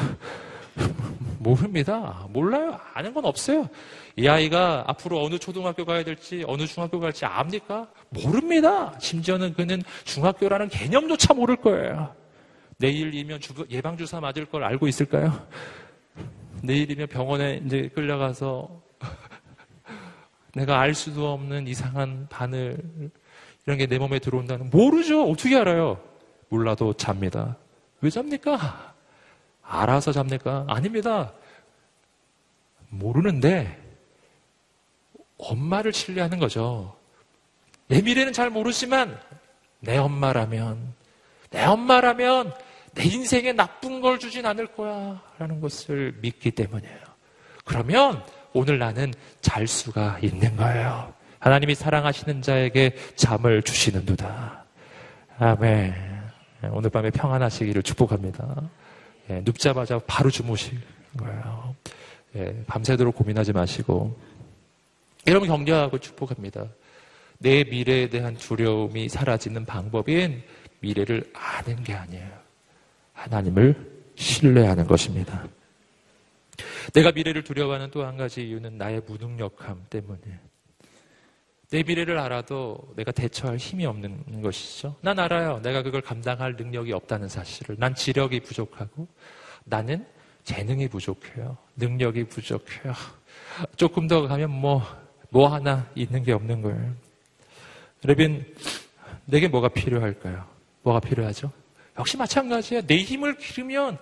[1.39, 2.27] 모릅니다.
[2.31, 2.79] 몰라요.
[2.95, 3.69] 아는 건 없어요.
[4.17, 7.89] 이 아이가 앞으로 어느 초등학교 가야 될지, 어느 중학교 갈지 압니까?
[8.11, 8.93] 모릅니다.
[8.99, 12.15] 심지어는 그는 중학교라는 개념조차 모를 거예요.
[12.79, 15.47] 내일이면 예방주사 맞을 걸 알고 있을까요?
[16.63, 18.83] 내일이면 병원에 이제 끌려가서
[20.55, 22.79] 내가 알 수도 없는 이상한 바늘
[23.69, 25.25] 이런 게 내 몸에 들어온다는 모르죠.
[25.31, 26.01] 어떻게 알아요?
[26.49, 27.59] 몰라도 잡니다.
[28.01, 28.95] 왜 잡니까?
[29.63, 30.65] 알아서 잡니까?
[30.67, 31.35] 아닙니다.
[32.89, 33.79] 모르는데
[35.37, 36.97] 엄마를 신뢰하는 거죠.
[37.89, 39.21] 내 미래는 잘 모르지만
[39.81, 40.95] 내 엄마라면
[41.51, 42.55] 내 엄마라면
[42.95, 47.01] 내 인생에 나쁜 걸 주진 않을 거야 라는 것을 믿기 때문이에요.
[47.67, 51.18] 그러면 오늘 나는 잘 수가 있는 거예요.
[51.39, 54.65] 하나님이 사랑하시는 자에게 잠을 주시는도다.
[55.39, 55.95] 아멘.
[56.73, 58.57] 오늘 밤에 평안하시기를 축복합니다.
[59.31, 60.79] 예, 눕자마자 바로 주무실
[61.17, 61.75] 거예요.
[62.37, 64.19] 예, 밤새도록 고민하지 마시고
[65.27, 66.67] 여러분 격려하고 축복합니다.
[67.39, 70.43] 내 미래에 대한 두려움이 사라지는 방법인
[70.81, 72.29] 미래를 아는 게 아니에요.
[73.13, 73.75] 하나님을
[74.17, 75.47] 신뢰하는 것입니다.
[76.93, 80.21] 내가 미래를 두려워하는 또 한 가지 이유는 나의 무능력함 때문에.
[81.71, 84.97] 내 미래를 알아도 내가 대처할 힘이 없는 것이죠.
[85.03, 85.61] 난 알아요.
[85.63, 87.77] 내가 그걸 감당할 능력이 없다는 사실을.
[87.79, 89.07] 난 지력이 부족하고
[89.65, 90.07] 나는
[90.45, 91.59] 재능이 부족해요.
[91.77, 92.95] 능력이 부족해요.
[93.77, 94.83] 조금 더 가면 뭐,
[95.29, 96.95] 뭐 하나 있는 게 없는 거예요.
[98.05, 98.47] 여러분,
[99.27, 100.47] 내게 뭐가 필요할까요?
[100.83, 101.53] 뭐가 필요하죠?
[101.99, 102.87] 역시 마찬가지예요.
[102.87, 103.99] 내 힘을 기르면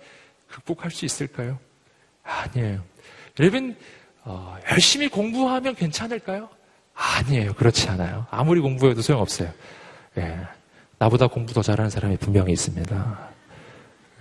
[0.46, 1.58] 극복할 수 있을까요?
[2.22, 2.84] 아니에요.
[3.40, 3.76] 여러분,
[4.22, 6.48] 어, 열심히 공부하면 괜찮을까요?
[6.96, 7.52] 아니에요.
[7.54, 8.26] 그렇지 않아요.
[8.30, 9.50] 아무리 공부해도 소용없어요.
[10.18, 10.38] 예,
[10.98, 13.30] 나보다 공부 더 잘하는 사람이 분명히 있습니다.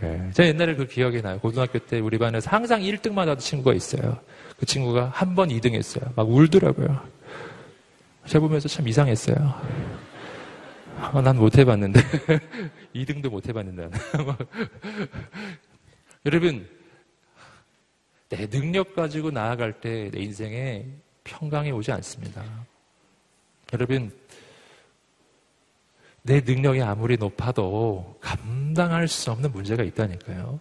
[0.03, 1.39] 예, 제가 옛날에 그 기억이 나요.
[1.39, 4.19] 고등학교 때 우리 반에서 항상 1등만 하던 친구가 있어요.
[4.59, 6.03] 그 친구가 한 번 2등 했어요.
[6.15, 6.99] 막 울더라고요.
[8.25, 9.53] 제가 보면서 참 이상했어요.
[11.13, 11.99] 어, 난못 해봤는데.
[12.95, 13.89] 2등도 못 해봤는데.
[16.25, 16.67] 여러분,
[18.29, 20.85] 내 능력 가지고 나아갈 때 내 인생에
[21.25, 22.43] 평강이 오지 않습니다.
[23.73, 24.11] 여러분,
[26.21, 30.59] 내 능력이 아무리 높아도 감당할 수 없는 문제가 있다니까요.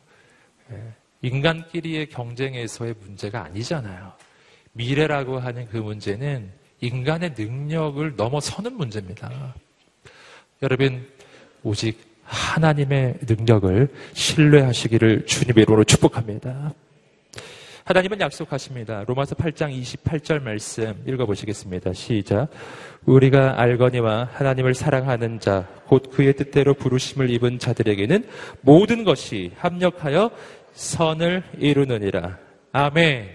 [0.73, 4.13] 예, 인간끼리의 경쟁에서의 문제가 아니잖아요.
[4.73, 6.51] 미래라고 하는 그 문제는
[6.81, 9.55] 인간의 능력을 넘어서는 문제입니다.
[10.63, 11.09] 여러분,
[11.63, 16.75] 오직 하나님의 능력을 신뢰하시기를 주님의 이름으로 축복합니다.
[17.85, 19.05] 하나님은 약속하십니다.
[19.07, 21.93] 로마서 8장 28절 말씀 읽어보시겠습니다.
[21.93, 22.49] 시작.
[23.05, 28.27] 우리가 알거니와 하나님을 사랑하는 자, 곧 그의 뜻대로 부르심을 입은 자들에게는
[28.63, 30.31] 모든 것이 합력하여
[30.73, 32.39] 선을 이루느니라.
[32.73, 33.29] 아멘.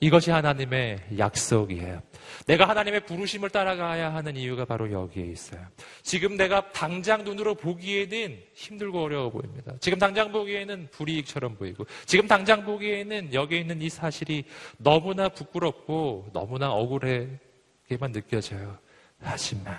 [0.00, 2.02] 이것이 하나님의 약속이에요.
[2.46, 5.60] 내가 하나님의 부르심을 따라가야 하는 이유가 바로 여기에 있어요.
[6.02, 9.72] 지금 내가 당장 눈으로 보기에는 힘들고 어려워 보입니다.
[9.80, 14.44] 지금 당장 보기에는 불이익처럼 보이고, 지금 당장 보기에는 여기에 있는 이 사실이
[14.76, 18.78] 너무나 부끄럽고 너무나 억울하게만 느껴져요.
[19.20, 19.76] 하지만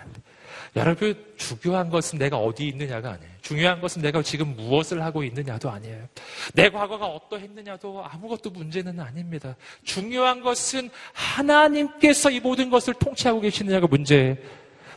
[0.76, 3.32] 여러분, 중요한 것은 내가 어디 있느냐가 아니에요.
[3.42, 6.08] 중요한 것은 내가 지금 무엇을 하고 있느냐도 아니에요.
[6.54, 9.56] 내 과거가 어떠했느냐도 아무것도 문제는 아닙니다.
[9.84, 14.36] 중요한 것은 하나님께서 이 모든 것을 통치하고 계시느냐가 문제예요.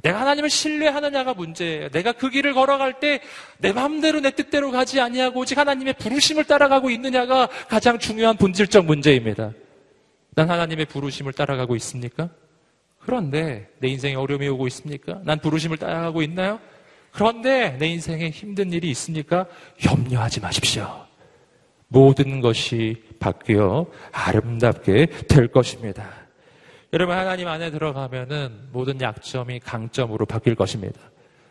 [0.03, 1.89] 내가 하나님을 신뢰하느냐가 문제예요.
[1.91, 3.21] 내가 그 길을 걸어갈 때
[3.63, 9.53] 내 마음대로 내 뜻대로 가지 아니하고 오직 하나님의 부르심을 따라가고 있느냐가 가장 중요한 본질적 문제입니다.
[10.35, 12.29] 난 하나님의 부르심을 따라가고 있습니까?
[13.05, 15.21] 그런데 내 인생에 어려움이 오고 있습니까?
[15.25, 16.61] 난 부르심을 따라가고 있나요?
[17.11, 19.47] 그런데 내 인생에 힘든 일이 있습니까?
[19.85, 20.89] 염려하지 마십시오.
[21.89, 26.09] 모든 것이 바뀌어 아름답게 될 것입니다.
[26.95, 31.01] 여러분 하나님 안에 들어가면은 모든 약점이 강점으로 바뀔 것입니다.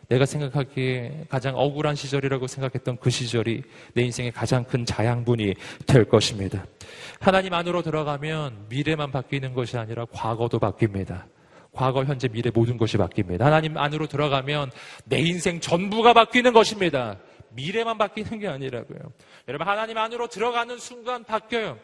[0.08, 3.62] 내가 생각하기에 가장 억울한 시절이라고 생각했던 그 시절이
[3.94, 5.54] 내 인생의 가장 큰 자양분이
[5.86, 6.66] 될 것입니다.
[7.20, 11.22] 하나님 안으로 들어가면 미래만 바뀌는 것이 아니라 과거도 바뀝니다.
[11.72, 13.40] 과거, 현재, 미래 모든 것이 바뀝니다.
[13.40, 14.70] 하나님 안으로 들어가면
[15.04, 17.18] 내 인생 전부가 바뀌는 것입니다.
[17.54, 18.98] 미래만 바뀌는 게 아니라고요.
[19.48, 21.78] 여러분, 하나님 안으로 들어가는 순간 바뀌어요.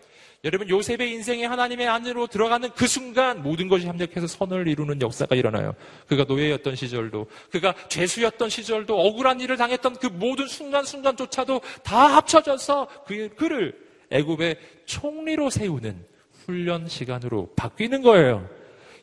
[0.44, 5.74] 여러분, 요셉의 인생에 하나님의 안으로 들어가는 그 순간 모든 것이 합력해서 선을 이루는 역사가 일어나요.
[6.06, 13.30] 그가 노예였던 시절도, 그가 죄수였던 시절도, 억울한 일을 당했던 그 모든 순간순간조차도 다 합쳐져서 그,
[13.36, 13.74] 그를
[14.10, 16.04] 애굽의 총리로 세우는
[16.46, 18.57] 훈련 시간으로 바뀌는 거예요.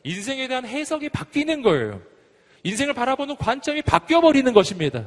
[0.06, 2.00] 인생에 대한 해석이 바뀌는 거예요.
[2.62, 5.04] 인생을 바라보는 관점이 바뀌어버리는 것입니다.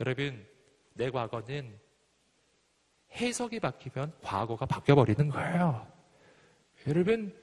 [0.00, 0.42] 여러분,
[0.94, 1.70] 내 과거는
[3.12, 5.86] 해석이 바뀌면 과거가 바뀌어버리는 거예요.
[6.86, 7.34] 여러분,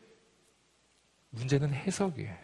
[1.30, 2.36] 문제는 해석이에요.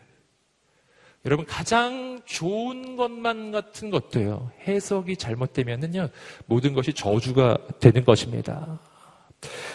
[1.25, 6.09] 여러분, 가장 좋은 것만 같은 것도요, 해석이 잘못되면은요,
[6.45, 8.79] 모든 것이 저주가 되는 것입니다.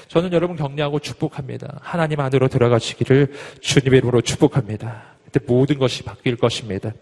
[0.08, 1.80] 저는 여러분 격려하고 축복합니다.
[1.82, 5.16] 하나님 안으로 들어가시기를 주님의 이름으로 축복합니다.
[5.24, 6.92] 그때 모든 것이 바뀔 것입니다.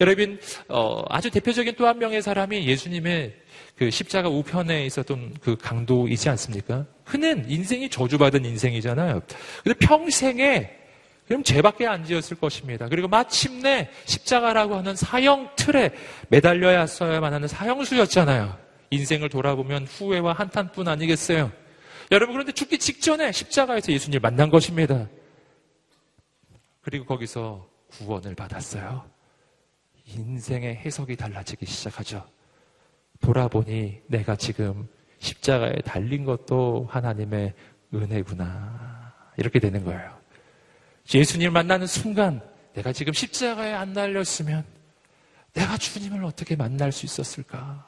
[0.00, 3.34] 여러분, 어, 아주 대표적인 또 한 명의 사람이 예수님의
[3.76, 6.84] 그 십자가 우편에 있었던 그 강도이지 않습니까?
[7.06, 9.22] 흔은 인생이 저주받은 인생이잖아요.
[9.64, 10.70] 근데 평생에
[11.26, 12.88] 그럼 죄밖에 안 지었을 것입니다.
[12.88, 15.90] 그리고 마침내 십자가라고 하는 사형 틀에
[16.28, 18.56] 매달려야 써야만 하는 사형수였잖아요.
[18.90, 21.50] 인생을 돌아보면 후회와 한탄뿐 아니겠어요?
[22.10, 25.08] 여러분 그런데 죽기 직전에 십자가에서 예수님을 만난 것입니다.
[26.82, 29.04] 그리고 거기서 구원을 받았어요.
[30.06, 32.24] 인생의 해석이 달라지기 시작하죠.
[33.20, 34.88] 돌아보니 내가 지금
[35.18, 37.54] 십자가에 달린 것도 하나님의
[37.92, 39.12] 은혜구나.
[39.36, 40.16] 이렇게 되는 거예요.
[41.12, 42.40] 예수님을 만나는 순간
[42.74, 44.64] 내가 지금 십자가에 안 달렸으면
[45.54, 47.86] 내가 주님을 어떻게 만날 수 있었을까?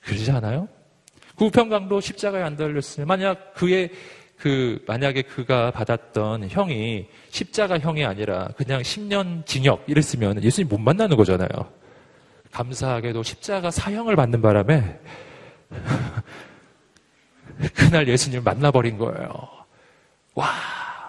[0.00, 0.68] 그러지 않아요?
[1.38, 3.90] 그 우편강도 십자가에 안 달렸으면 만약 그의
[4.36, 11.16] 그 만약에 그가 받았던 형이 십자가 형이 아니라 그냥 10년 징역 이랬으면 예수님 못 만나는
[11.16, 11.48] 거잖아요.
[12.50, 14.98] 감사하게도 십자가 사형을 받는 바람에
[17.74, 19.28] 그날 예수님을 만나버린 거예요.
[20.34, 20.48] 와,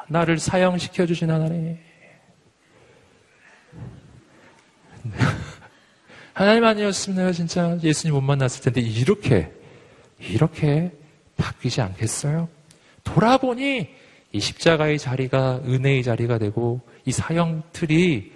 [0.10, 1.78] 나를 사형시켜 주신 하나님.
[6.34, 9.59] 하나님 아니었으면 내가 진짜 예수님 못 만났을 텐데 이렇게
[10.20, 10.92] 이렇게
[11.38, 12.50] 바뀌지 않겠어요?
[13.04, 13.90] 돌아보니
[14.32, 18.32] 이 십자가의 자리가 은혜의 자리가 되고 이 사형 틀이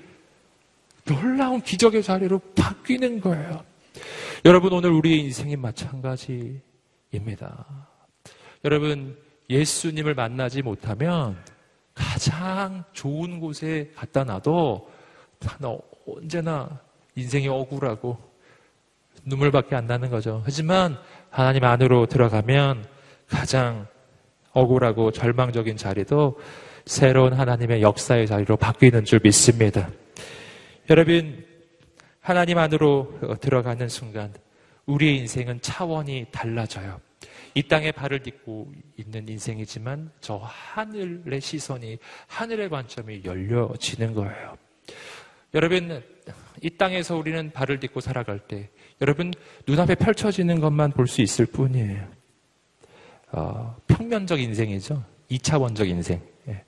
[1.06, 3.63] 놀라운 기적의 자리로 바뀌는 거예요.
[4.46, 6.62] 여러분 오늘 우리의 인생이 마찬가지입니다.
[8.63, 9.17] 여러분
[9.50, 11.38] 예수님을 만나지 못하면
[11.93, 14.89] 가장 좋은 곳에 갖다 놔도
[16.08, 16.80] 언제나
[17.15, 18.17] 인생이 억울하고
[19.26, 20.41] 눈물밖에 안 나는 거죠.
[20.46, 20.98] 하지만
[21.34, 22.86] 하나님 안으로 들어가면
[23.28, 23.88] 가장
[24.52, 26.39] 억울하고 절망적인 자리도
[26.86, 29.89] 새로운 하나님의 역사의 자리로 바뀌는 줄 믿습니다.
[30.91, 31.43] 여러분,
[32.19, 34.32] 하나님 안으로 들어가는 순간
[34.86, 37.02] 우리의 인생은 차원이 달라져요.
[37.56, 44.56] 이 땅에 발을 딛고 있는 인생이지만 저 하늘의 시선이 하늘의 관점이 열려지는 거예요.
[45.56, 46.04] 여러분,
[46.62, 48.69] 이 땅에서 우리는 발을 딛고 살아갈 때
[49.01, 49.34] 여러분
[49.67, 52.01] 눈앞에 펼쳐지는 것만 볼 수 있을 뿐이에요.
[53.32, 55.03] 어, 평면적 인생이죠.
[55.32, 56.21] 2차원적 인생.
[56.47, 56.63] 예.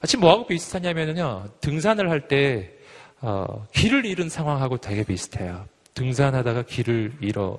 [0.00, 1.48] 마치 뭐하고 비슷하냐면요.
[1.60, 2.72] 등산을 할때
[3.20, 5.66] 어, 길을 잃은 상황하고 되게 비슷해요.
[5.94, 7.58] 등산하다가 길을 잃어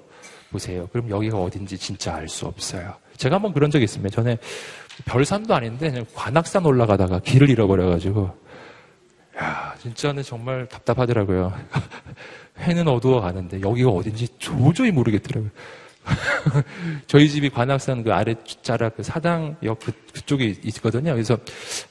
[0.52, 0.88] 보세요.
[0.92, 2.94] 그럼 여기가 어딘지 진짜 알 수 없어요.
[3.18, 4.16] 제가 한번 그런 적이 있습니다.
[4.16, 4.38] 전에
[5.06, 8.32] 별산도 아닌데 그냥 관악산 올라가다가 길을 잃어버려가지고
[9.40, 11.54] 야 진짜는 정말 답답하더라고요.
[12.60, 15.52] 해는 어두워 가는데 여기가 어딘지 도저히 모르겠더라고요.
[17.08, 21.14] 저희 집이 관악산 그 아래 자락 그 사당역 그, 그쪽에 있거든요.
[21.14, 21.38] 그래서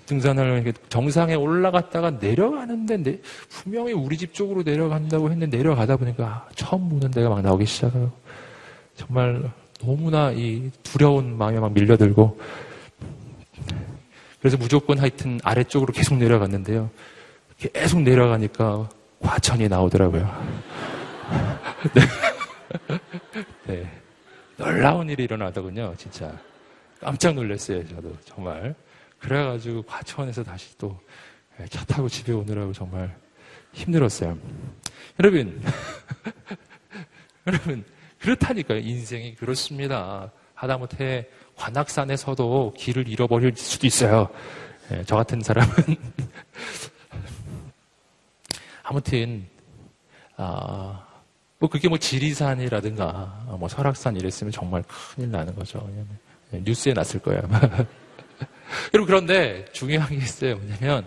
[0.06, 7.10] 등산을 정상에 올라갔다가 내려가는데 내, 분명히 우리 집 쪽으로 내려간다고 했는데 내려가다 보니까 처음 보는
[7.10, 8.10] 데가 막 나오기 시작해요.
[8.94, 9.50] 정말
[9.80, 12.38] 너무나 이 두려운 마음이 막 밀려들고
[14.40, 16.90] 그래서 무조건 하여튼 아래쪽으로 계속 내려갔는데요.
[17.58, 18.88] 계속 내려가니까
[19.20, 20.44] 과천이 나오더라고요.
[21.94, 22.02] 네.
[23.66, 23.90] 네.
[24.56, 26.32] 놀라운 일이 일어나더군요, 진짜.
[27.00, 28.16] 깜짝 놀랐어요, 저도.
[28.24, 28.74] 정말.
[29.18, 30.98] 그래가지고 과천에서 다시 또
[31.70, 33.16] 차 타고 집에 오느라고 정말
[33.72, 34.36] 힘들었어요.
[35.18, 35.60] 여러분,
[37.46, 37.84] 여러분,
[38.20, 38.78] 그렇다니까요.
[38.78, 40.30] 인생이 그렇습니다.
[40.54, 44.28] 하다못해 관악산에서도 길을 잃어버릴 수도 있어요.
[44.90, 45.72] 네, 저 같은 사람은.
[48.88, 49.44] 아무튼,
[50.36, 51.04] 아,
[51.58, 55.82] 뭐 그게 뭐 지리산이라든가 뭐 설악산 이랬으면 정말 큰일 나는 거죠.
[55.88, 56.18] 왜냐면
[56.52, 57.42] 뉴스에 났을 거예요.
[58.94, 60.56] 여러분 그런데 중요한 게 있어요.
[60.56, 61.04] 뭐냐면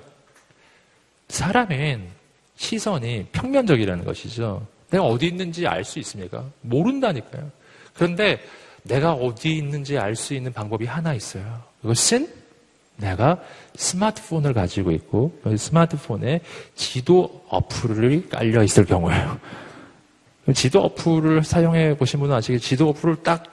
[1.30, 2.10] 사람은
[2.58, 4.68] 시선이 평면적이라는 것이죠.
[4.90, 6.50] 내가 어디 있는지 알 수 있습니까?
[6.62, 7.50] 모른다니까요.
[7.94, 8.44] 그런데
[8.84, 11.64] 내가 어디 있는지 알 수 있는 방법이 하나 있어요.
[11.82, 12.28] 그것은
[13.00, 13.42] 내가
[13.76, 16.42] 스마트폰을 가지고 있고 스마트폰에
[16.76, 19.40] 지도 어플이 깔려 있을 경우예요.
[20.54, 23.44] 지도 어플을 사용해 보신 분은 아시겠지만 지도 어플을 딱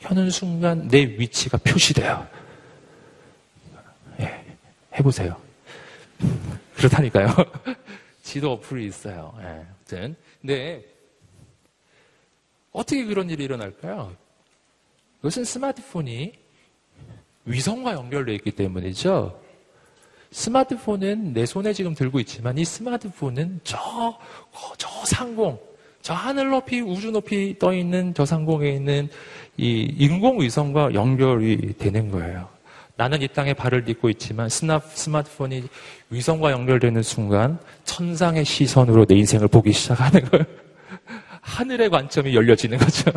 [0.00, 2.26] 켜는 순간 내 위치가 표시돼요.
[4.20, 4.44] 예,
[4.96, 5.36] 해보세요.
[6.76, 7.28] 그렇다니까요.
[8.22, 9.34] 지도 어플이 있어요.
[9.40, 10.16] 예, 아무튼.
[10.40, 10.84] 근데
[12.72, 14.14] 어떻게 그런 일이 일어날까요?
[15.20, 16.32] 이것은 스마트폰이
[17.48, 19.40] 위성과 연결되어 있기 때문이죠.
[20.30, 24.18] 스마트폰은 내 손에 지금 들고 있지만 이 스마트폰은 저,
[24.76, 25.58] 저 상공,
[26.02, 29.08] 저 하늘 높이, 우주 높이 떠 있는 저 상공에 있는
[29.56, 32.48] 이 인공위성과 연결이 되는 거예요.
[32.96, 35.64] 나는 이 땅에 발을 딛고 있지만 스마트폰이
[36.10, 40.44] 위성과 연결되는 순간 천상의 시선으로 내 인생을 보기 시작하는 거예요.
[41.40, 43.10] 하늘의 관점이 열려지는 거죠.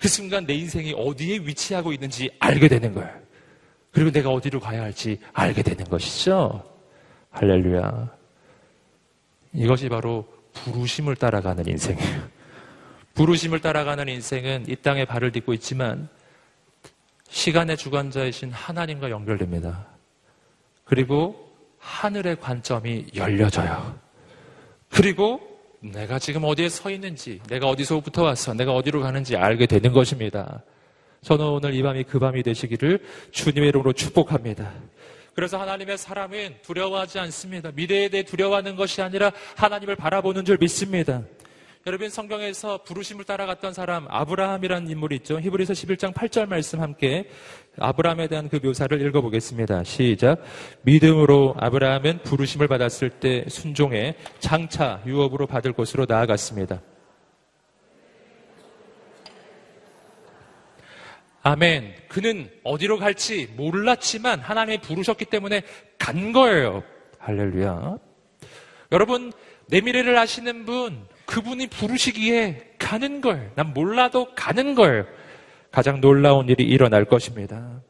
[0.00, 3.23] 그 순간 내 인생이 어디에 위치하고 있는지 알게 되는 거예요.
[3.94, 6.64] 그리고 내가 어디로 가야 할지 알게 되는 것이죠.
[7.30, 8.10] 할렐루야.
[9.52, 12.22] 이것이 바로 부르심을 따라가는 인생이에요.
[13.14, 16.08] 부르심을 따라가는 인생은 이 땅에 발을 딛고 있지만
[17.28, 19.86] 시간의 주관자이신 하나님과 연결됩니다.
[20.84, 23.96] 그리고 하늘의 관점이 열려져요.
[24.90, 25.40] 그리고
[25.80, 30.62] 내가 지금 어디에 서 있는지, 내가 어디서부터 왔어, 내가 어디로 가는지 알게 되는 것입니다.
[31.24, 34.70] 저는 오늘 이 밤이 그 밤이 되시기를 주님의 이름으로 축복합니다.
[35.34, 37.72] 그래서 하나님의 사람은 두려워하지 않습니다.
[37.74, 41.22] 미래에 대해 두려워하는 것이 아니라 하나님을 바라보는 줄 믿습니다.
[41.86, 45.40] 여러분 성경에서 부르심을 따라갔던 사람 아브라함이라는 인물이 있죠.
[45.40, 47.28] 히브리서 11장 8절 말씀 함께
[47.78, 49.84] 아브라함에 대한 그 묘사를 읽어보겠습니다.
[49.84, 50.42] 시작.
[50.82, 56.80] 믿음으로 아브라함은 부르심을 받았을 때 순종해 장차 유업으로 받을 곳으로 나아갔습니다.
[61.44, 61.94] 아멘.
[62.08, 65.62] 그는 어디로 갈지 몰랐지만 하나님이 부르셨기 때문에
[65.98, 66.82] 간 거예요.
[67.18, 67.98] 할렐루야.
[68.92, 69.30] 여러분,
[69.68, 75.06] 내 미래를 아시는 분, 그분이 부르시기에 가는 걸, 난 몰라도 가는 걸,
[75.70, 77.82] 가장 놀라운 일이 일어날 것입니다.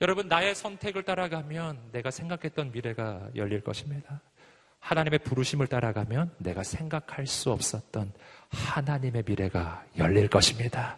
[0.00, 4.22] 여러분, 나의 선택을 따라가면 내가 생각했던 미래가 열릴 것입니다.
[4.80, 8.10] 하나님의 부르심을 따라가면 내가 생각할 수 없었던
[8.48, 10.96] 하나님의 미래가 열릴 것입니다.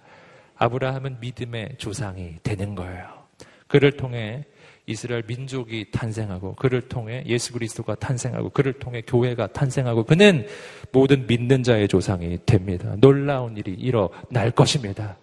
[0.56, 3.24] 아브라함은 믿음의 조상이 되는 거예요.
[3.66, 4.44] 그를 통해
[4.86, 10.46] 이스라엘 민족이 탄생하고 그를 통해 예수 그리스도가 탄생하고 그를 통해 교회가 탄생하고 그는
[10.92, 12.94] 모든 믿는 자의 조상이 됩니다.
[12.98, 15.16] 놀라운 일이 일어날 것입니다.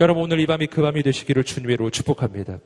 [0.00, 2.58] 여러분 오늘 이 밤이 그 밤이 되시기를 주님으로 축복합니다.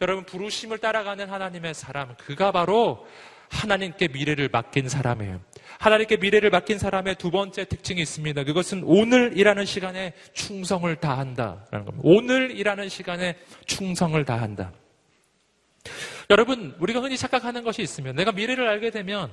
[0.00, 3.06] 여러분 부르심을 따라가는 하나님의 사람 그가 바로
[3.52, 5.40] 하나님께 미래를 맡긴 사람이에요.
[5.78, 8.44] 하나님께 미래를 맡긴 사람의 두 번째 특징이 있습니다.
[8.44, 12.00] 그것은 오늘이라는 시간에 충성을 다한다라는 겁니다.
[12.02, 13.36] 오늘이라는 시간에
[13.66, 14.72] 충성을 다한다.
[16.30, 19.30] 여러분, 우리가 흔히 착각하는 것이 있으면 내가 미래를 알게 되면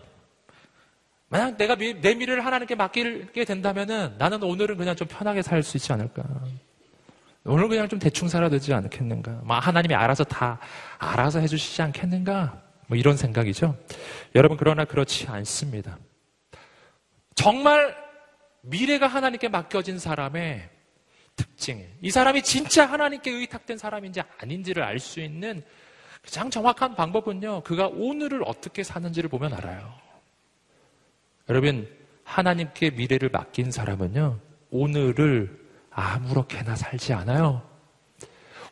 [1.29, 5.77] 만약 내가 미, 내 미래를 하나님께 맡기게 된다면은 나는 오늘은 그냥 좀 편하게 살 수
[5.77, 6.23] 있지 않을까.
[7.45, 9.41] 오늘 그냥 좀 대충 살아야 되지 않겠는가.
[9.43, 10.59] 막 하나님이 알아서 다
[10.97, 12.68] 알아서 해주시지 않겠는가.
[12.89, 13.77] 뭐 이런 생각이죠.
[14.33, 15.99] 여러분, 그러나 그렇지 않습니다.
[17.35, 17.95] 정말
[18.61, 20.67] 미래가 하나님께 맡겨진 사람의
[21.35, 21.87] 특징.
[22.01, 25.61] 이 사람이 진짜 하나님께 의탁된 사람인지 아닌지를 알 수 있는
[26.23, 29.93] 가장 정확한 방법은요, 그가 오늘을 어떻게 사는지를 보면 알아요.
[31.47, 31.87] 여러분,
[32.23, 34.39] 하나님께 미래를 맡긴 사람은요,
[34.71, 35.57] 오늘을
[35.91, 37.61] 아무렇게나 살지 않아요.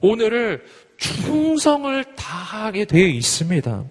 [0.01, 0.65] 오늘을
[0.97, 3.85] 충성을 다하게 되어 있습니다.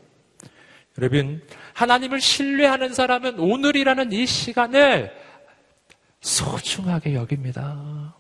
[0.99, 1.43] 여러분,
[1.75, 5.13] 하나님을 신뢰하는 사람은 오늘이라는 이 시간을
[6.21, 8.15] 소중하게 여깁니다.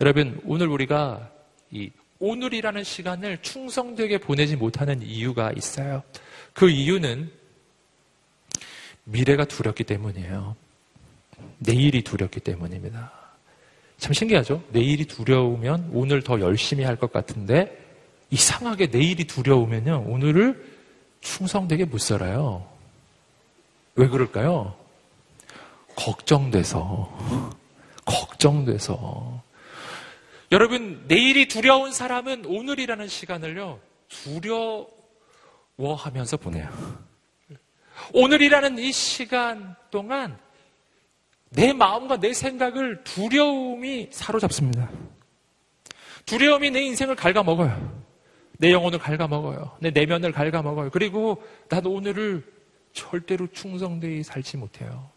[0.00, 1.30] 여러분, 오늘 우리가
[1.70, 6.02] 이 오늘이라는 시간을 충성되게 보내지 못하는 이유가 있어요.
[6.52, 7.30] 그 이유는
[9.04, 10.56] 미래가 두렵기 때문이에요.
[11.58, 13.12] 내일이 두렵기 때문입니다.
[13.98, 14.62] 참 신기하죠?
[14.70, 17.85] 내일이 두려우면 오늘 더 열심히 할 것 같은데
[18.30, 20.04] 이상하게 내일이 두려우면요.
[20.08, 20.76] 오늘을
[21.20, 22.66] 충성되게 못 살아요.
[23.94, 24.76] 왜 그럴까요?
[25.94, 27.16] 걱정돼서.
[28.04, 29.42] 걱정돼서.
[30.52, 33.80] 여러분, 내일이 두려운 사람은 오늘이라는 시간을요,
[35.78, 36.68] 두려워하면서 보내요.
[38.12, 40.38] 오늘이라는 이 시간 동안
[41.50, 44.90] 내 마음과 내 생각을 두려움이 사로잡습니다.
[46.26, 47.95] 두려움이 내 인생을 갉아먹어요.
[48.58, 49.76] 내 영혼을 갉아먹어요.
[49.80, 50.90] 내 내면을 갉아먹어요.
[50.90, 52.44] 그리고 나도 오늘을
[52.92, 55.10] 절대로 충성되이 살지 못해요.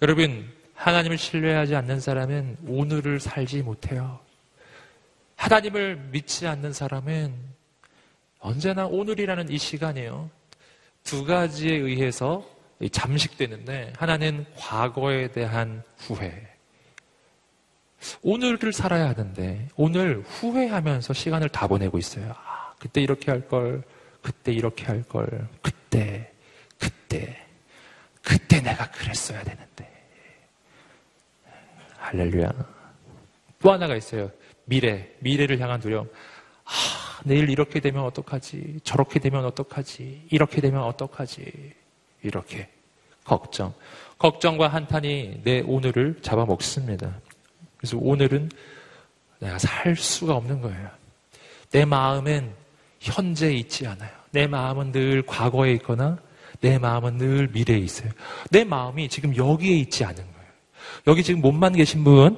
[0.00, 4.20] 여러분, 하나님을 신뢰하지 않는 사람은 오늘을 살지 못해요.
[5.34, 7.34] 하나님을 믿지 않는 사람은
[8.38, 10.30] 언제나 오늘이라는 이 시간이에요.
[11.02, 12.48] 두 가지에 의해서
[12.92, 16.57] 잠식되는데 하나는 과거에 대한 후회.
[18.22, 22.32] 오늘을 살아야 하는데 오늘 후회하면서 시간을 다 보내고 있어요.
[22.36, 23.82] 아, 그때 이렇게 할 걸,
[24.22, 26.32] 그때 이렇게 할 걸, 그때
[27.08, 27.46] 그때,
[28.22, 29.90] 그때 내가 그랬어야 되는데.
[31.96, 32.52] 할렐루야.
[33.60, 34.30] 또 하나가 있어요.
[34.66, 36.08] 미래, 미래를 향한 두려움.
[36.64, 36.70] 아,
[37.24, 38.80] 내일 이렇게 되면 어떡하지?
[38.84, 40.28] 저렇게 되면 어떡하지?
[40.30, 41.72] 이렇게 되면 어떡하지?
[42.22, 42.68] 이렇게.
[43.24, 43.74] 걱정.
[44.18, 47.20] 걱정과 한탄이 내 오늘을 잡아먹습니다.
[47.78, 48.50] 그래서 오늘은
[49.40, 50.90] 내가 살 수가 없는 거예요.
[51.70, 52.52] 내 마음은
[53.00, 54.10] 현재에 있지 않아요.
[54.32, 56.18] 내 마음은 늘 과거에 있거나
[56.60, 58.10] 내 마음은 늘 미래에 있어요.
[58.50, 60.48] 내 마음이 지금 여기에 있지 않은 거예요.
[61.06, 62.36] 여기 지금 몸만 계신 분,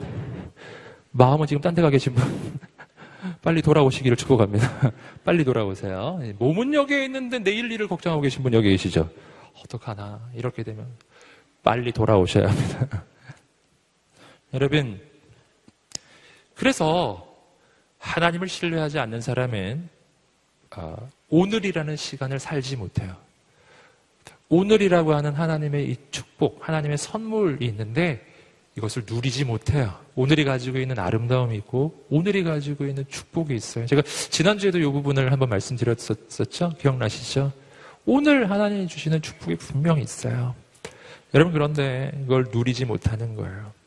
[1.13, 2.59] 마음은 지금 딴 데 가 계신 분,
[3.43, 4.93] 빨리 돌아오시기를 축복합니다.
[5.25, 6.21] 빨리 돌아오세요.
[6.39, 9.09] 몸은 여기에 있는데 내일 일을 걱정하고 계신 분 여기 계시죠?
[9.65, 10.21] 어떡하나.
[10.35, 10.87] 이렇게 되면
[11.63, 13.05] 빨리 돌아오셔야 합니다.
[14.55, 15.01] 여러분,
[16.61, 17.27] 그래서
[18.01, 19.89] 하나님을 신뢰하지 않는 사람은
[20.77, 23.17] 어, 오늘이라는 시간을 살지 못해요.
[24.51, 28.27] 오늘이라고 하는 하나님의 이 축복, 하나님의 선물이 있는데
[28.77, 29.99] 이것을 누리지 못해요.
[30.15, 33.87] 오늘이 가지고 있는 아름다움이 있고 오늘이 가지고 있는 축복이 있어요.
[33.87, 36.75] 제가 지난주에도 이 부분을 한번 말씀드렸었죠?
[36.79, 37.53] 기억나시죠?
[38.05, 40.55] 오늘 하나님이 주시는 축복이 분명히 있어요.
[41.33, 43.80] 여러분 그런데 이걸 누리지 못하는 거예요.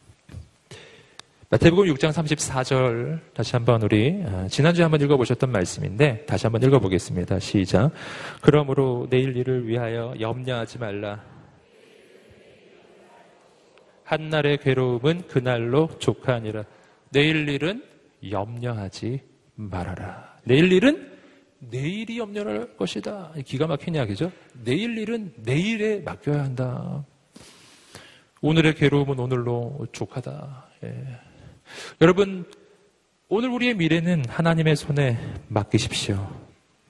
[1.53, 7.37] 마태복음 6장 34절 다시 한번 우리 아, 지난주에 한번 읽어보셨던 말씀인데 다시 한번 읽어보겠습니다.
[7.37, 7.91] 시작.
[8.41, 11.23] 그러므로 내일 일을 위하여 염려하지 말라.
[14.03, 16.63] 한날의 괴로움은 그날로 족하니라.
[17.11, 17.83] 내일 일은
[18.27, 19.21] 염려하지
[19.53, 20.35] 말아라.
[20.45, 21.11] 내일 일은
[21.59, 23.31] 내일이 염려를 할 것이다.
[23.45, 24.31] 기가 막힌 이야기죠.
[24.63, 27.05] 내일 일은 내일에 맡겨야 한다.
[28.41, 30.69] 오늘의 괴로움은 오늘로 족하다.
[30.85, 31.32] 예.
[32.01, 32.49] 여러분,
[33.29, 36.41] 오늘 우리의 미래는 하나님의 손에 맡기십시오.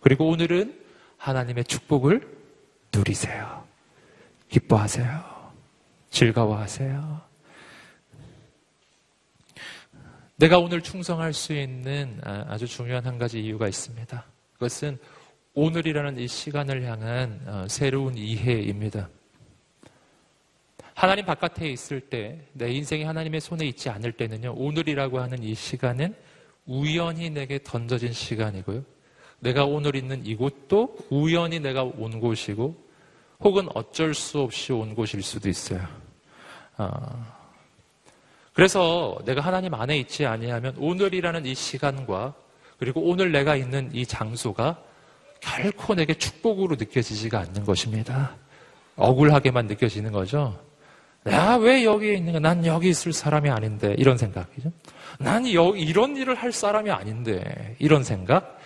[0.01, 0.77] 그리고 오늘은
[1.17, 2.27] 하나님의 축복을
[2.93, 3.63] 누리세요.
[4.49, 5.51] 기뻐하세요.
[6.09, 7.21] 즐거워하세요.
[10.35, 14.25] 내가 오늘 충성할 수 있는 아, 아주 중요한 한 가지 이유가 있습니다.
[14.53, 14.97] 그것은
[15.53, 19.09] 오늘이라는 이 시간을 향한 어, 새로운 이해입니다.
[20.95, 26.15] 하나님 바깥에 있을 때, 내 인생이 하나님의 손에 있지 않을 때는요, 오늘이라고 하는 이 시간은
[26.65, 28.83] 우연히 내게 던져진 시간이고요.
[29.39, 32.75] 내가 오늘 있는 이곳도 우연히 내가 온 곳이고,
[33.39, 35.85] 혹은 어쩔 수 없이 온 곳일 수도 있어요.
[36.77, 37.35] 아,
[38.53, 42.35] 그래서 내가 하나님 안에 있지 아니하면 오늘이라는 이 시간과
[42.77, 44.81] 그리고 오늘 내가 있는 이 장소가
[45.41, 48.35] 결코 내게 축복으로 느껴지지가 않는 것입니다.
[48.95, 50.57] 억울하게만 느껴지는 거죠.
[51.23, 52.39] 내가 왜 여기에 있는가?
[52.39, 53.95] 난 여기 있을 사람이 아닌데.
[53.97, 54.71] 이런 생각이죠.
[55.19, 57.75] 난 여기 이런 일을 할 사람이 아닌데.
[57.79, 58.59] 이런 생각?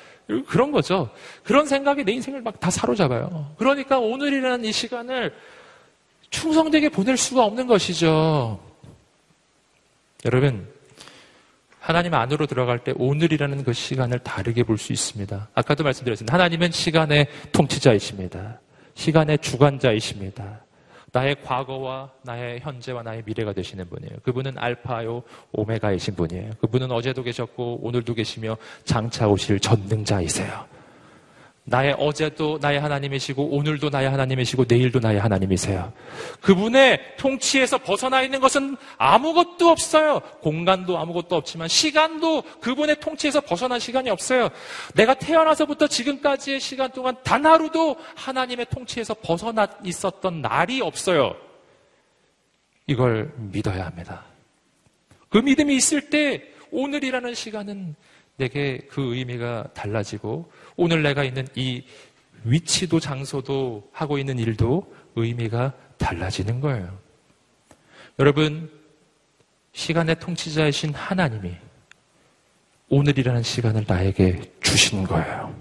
[0.47, 1.10] 그런 거죠.
[1.43, 3.53] 그런 생각이 내 인생을 막 다 사로잡아요.
[3.58, 5.34] 그러니까 오늘이라는 이 시간을
[6.32, 8.60] 충성되게 보낼 수가 없는 것이죠.
[10.26, 10.68] 여러분,
[11.80, 15.47] 하나님 안으로 들어갈 때 오늘이라는 그 시간을 다르게 볼 수 있습니다.
[15.53, 16.34] 아까도 말씀드렸습니다.
[16.34, 18.60] 하나님은 시간의 통치자이십니다.
[18.95, 20.62] 시간의 주관자이십니다.
[21.18, 24.18] 나의 과거와 나의 현재와 나의 미래가 되시는 분이에요.
[24.22, 26.51] 그분은 알파요 오메가이신 분이에요.
[26.61, 28.55] 그분은 어제도 계셨고 오늘도 계시며
[28.86, 30.76] 장차 오실 전능자이세요.
[31.70, 35.91] 나의 어제도 나의 하나님이시고 오늘도 나의 하나님이시고 내일도 나의 하나님이세요.
[36.39, 40.22] 그분의 통치에서 벗어나 있는 것은 아무것도 없어요.
[40.39, 44.47] 공간도 아무것도 없지만 시간도 그분의 통치에서 벗어난 시간이 없어요.
[44.95, 51.36] 내가 태어나서부터 지금까지의 시간 동안 단 하루도 하나님의 통치에서 벗어나 있었던 날이 없어요.
[52.88, 54.24] 이걸 믿어야 합니다.
[55.28, 57.95] 그 믿음이 있을 때 오늘이라는 시간은
[58.38, 61.84] 내게 그 의미가 달라지고 오늘 내가 있는 이
[62.44, 66.98] 위치도 장소도 하고 있는 일도 의미가 달라지는 거예요.
[68.20, 68.72] 여러분,
[69.74, 71.56] 시간의 통치자이신 하나님이
[72.90, 75.60] 오늘이라는 시간을 나에게 주신 거예요.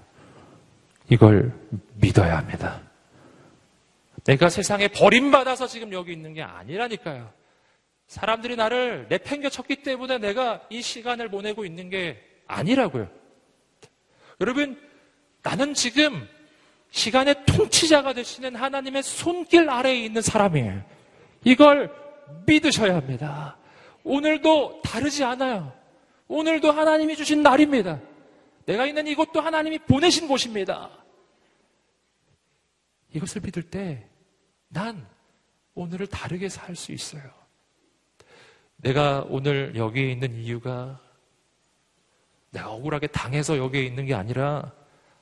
[1.09, 1.53] 이걸
[1.95, 2.81] 믿어야 합니다.
[4.25, 7.31] 내가 세상에 버림받아서 지금 여기 있는 게 아니라니까요.
[8.07, 13.09] 사람들이 나를 내팽겨 쳤기 때문에 내가 이 시간을 보내고 있는 게 아니라고요.
[14.41, 14.81] 여러분,
[15.43, 16.29] 나는 지금
[16.91, 20.83] 시간의 통치자가 되시는 하나님의 손길 아래에 있는 사람이에요.
[21.45, 21.95] 이걸
[22.47, 23.57] 믿으셔야 합니다.
[24.05, 25.73] 오늘도 다르지 않아요.
[26.29, 28.01] 오늘도 하나님이 주신 날입니다.
[28.65, 30.91] 내가 있는 이곳도 하나님이 보내신 곳입니다.
[33.13, 34.17] 이것을 믿을 때
[34.69, 35.07] 난
[35.75, 37.23] 오늘을 다르게 살 수 있어요.
[38.77, 41.01] 내가 오늘 여기에 있는 이유가
[42.51, 44.73] 내가 억울하게 당해서 여기에 있는 게 아니라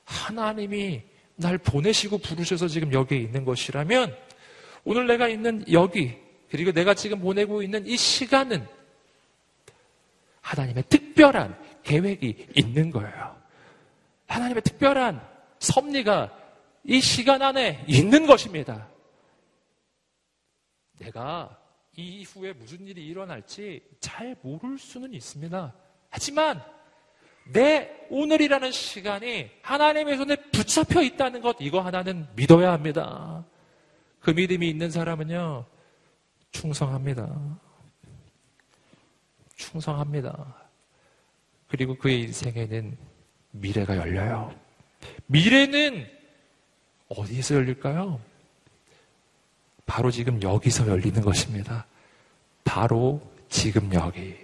[0.03, 1.03] 하나님이
[1.35, 4.15] 날 보내시고 부르셔서 지금 여기에 있는 것이라면
[4.83, 6.17] 오늘 내가 있는 여기
[6.49, 8.65] 그리고 내가 지금 보내고 있는 이 시간은
[10.41, 13.35] 하나님의 특별한 계획이 있는 거예요.
[14.27, 15.27] 하나님의 특별한
[15.59, 16.31] 섭리가
[16.83, 18.87] 이 시간 안에 있는 것입니다.
[20.99, 21.59] 내가
[21.95, 25.73] 이후에 무슨 일이 일어날지 잘 모를 수는 있습니다.
[26.09, 26.63] 하지만
[27.45, 33.43] 내 오늘이라는 시간이 하나님의 손에 붙잡혀 있다는 것, 이거 하나는 믿어야 합니다.
[34.19, 35.65] 그 믿음이 있는 사람은요,
[36.51, 37.59] 충성합니다.
[39.55, 40.55] 충성합니다.
[41.67, 42.97] 그리고 그의 인생에는
[43.51, 44.53] 미래가 열려요.
[45.27, 46.07] 미래는
[47.09, 48.19] 어디에서 열릴까요?
[49.85, 51.85] 바로 지금 여기서 열리는 것입니다.
[52.63, 54.35] 바로 지금 여기.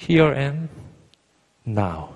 [0.00, 0.68] Here and
[1.70, 2.14] now.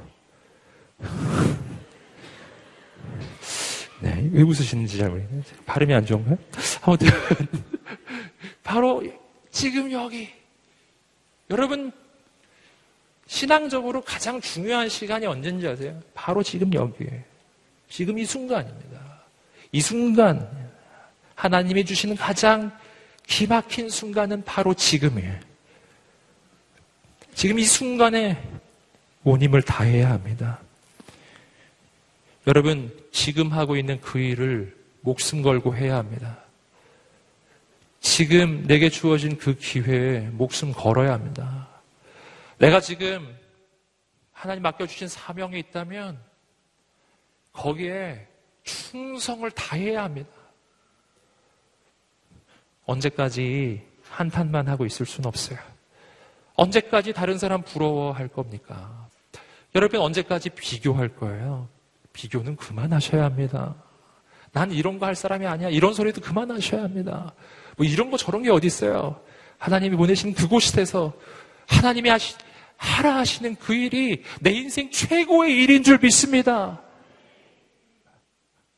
[4.01, 5.43] 네, 왜 웃으시는지 잘 모르겠네요.
[5.65, 6.37] 발음이 안 좋은가요?
[6.83, 7.09] 아무튼,
[8.65, 9.03] 바로
[9.51, 10.29] 지금 여기.
[11.51, 11.93] 여러분,
[13.27, 16.01] 신앙적으로 가장 중요한 시간이 언제인지 아세요?
[16.15, 17.25] 바로 지금 여기에.
[17.89, 19.23] 지금 이 순간입니다.
[19.71, 20.51] 이 순간,
[21.35, 22.73] 하나님이 주시는 가장
[23.27, 25.39] 기막힌 순간은 바로 지금이에요.
[27.35, 28.43] 지금 이 순간에
[29.25, 30.61] 온 힘을 다해야 합니다.
[32.47, 36.39] 여러분, 지금 하고 있는 그 일을 목숨 걸고 해야 합니다.
[38.01, 41.69] 지금 내게 주어진 그 기회에 목숨 걸어야 합니다.
[42.59, 43.37] 내가 지금
[44.33, 46.19] 하나님 맡겨주신 사명이 있다면
[47.53, 48.27] 거기에
[48.65, 50.31] 충성을 다해야 합니다.
[52.87, 55.59] 언제까지 한탄만 하고 있을 수는 없어요.
[56.55, 59.02] 언제까지 다른 사람 부러워할 겁니까?
[59.75, 61.69] 여러분 언제까지 비교할 거예요?
[62.13, 63.75] 비교는 그만하셔야 합니다.
[64.53, 65.71] 난 이런 거 할 사람이 아니야.
[65.71, 67.35] 이런 소리도 그만하셔야 합니다.
[67.77, 69.23] 뭐 이런 거 저런 게 어디 있어요?
[69.59, 71.15] 하나님이 보내신 그곳에서
[71.69, 72.37] 하나님이 하시,
[72.77, 76.83] 하라 하시는 그 일이 내 인생 최고의 일인 줄 믿습니다.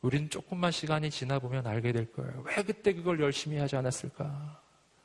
[0.02, 2.44] 우리는 조금만 시간이 지나 보면 알게 될 거예요.
[2.46, 4.60] 왜 그때 그걸 열심히 하지 않았을까?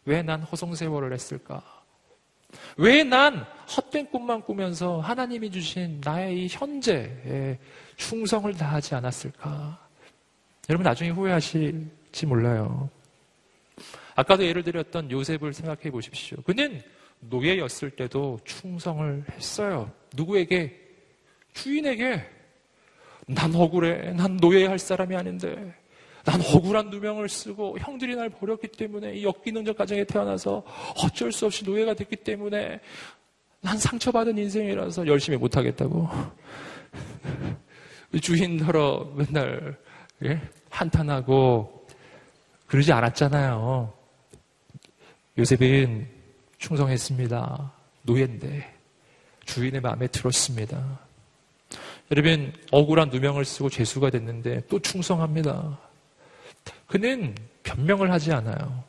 [0.05, 1.63] 왜 난 허송세월을 했을까?
[2.77, 3.45] 왜 난
[3.75, 7.57] 헛된 꿈만 꾸면서 하나님이 주신 나의 이 현재에
[7.97, 9.87] 충성을 다하지 않았을까?
[10.69, 12.89] 여러분 나중에 후회하실지 몰라요.
[14.15, 16.37] 아까도 예를 들었던 요셉을 생각해 보십시오.
[16.41, 16.81] 그는
[17.21, 19.91] 노예였을 때도 충성을 했어요.
[20.15, 20.75] 누구에게?
[21.53, 22.23] 주인에게.
[23.27, 24.13] 난 억울해.
[24.13, 25.73] 난 노예할 사람이 아닌데.
[26.25, 30.63] 난 억울한 누명을 쓰고 형들이 날 버렸기 때문에 이 역기능적 가정에 태어나서
[31.03, 32.79] 어쩔 수 없이 노예가 됐기 때문에
[33.61, 36.09] 난 상처받은 인생이라서 열심히 못하겠다고.
[38.21, 39.77] 주인더러 맨날
[40.23, 40.41] 예?
[40.69, 41.85] 한탄하고
[42.67, 43.93] 그러지 않았잖아요.
[45.37, 46.07] 요셉은
[46.57, 47.73] 충성했습니다.
[48.03, 48.75] 노예인데
[49.45, 50.99] 주인의 마음에 들었습니다.
[52.11, 55.88] 여러분 억울한 누명을 쓰고 죄수가 됐는데 또 충성합니다.
[56.89, 58.83] 그는 변명을 하지 않아요.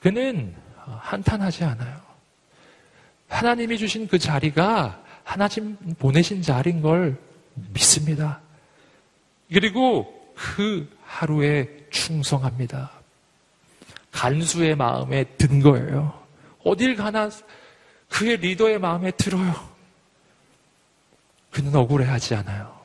[0.00, 0.54] 그는
[0.84, 2.00] 한탄하지 않아요.
[3.28, 7.16] 하나님이 주신 그 자리가 하나님 보내신 자리인 걸
[7.72, 8.40] 믿습니다.
[9.52, 12.90] 그리고 그 하루에 충성합니다.
[14.10, 16.20] 간수의 마음에 든 거예요.
[16.64, 17.30] 어딜 가나
[18.08, 19.54] 그의 리더의 마음에 들어요.
[21.50, 22.81] 그는 억울해하지 않아요.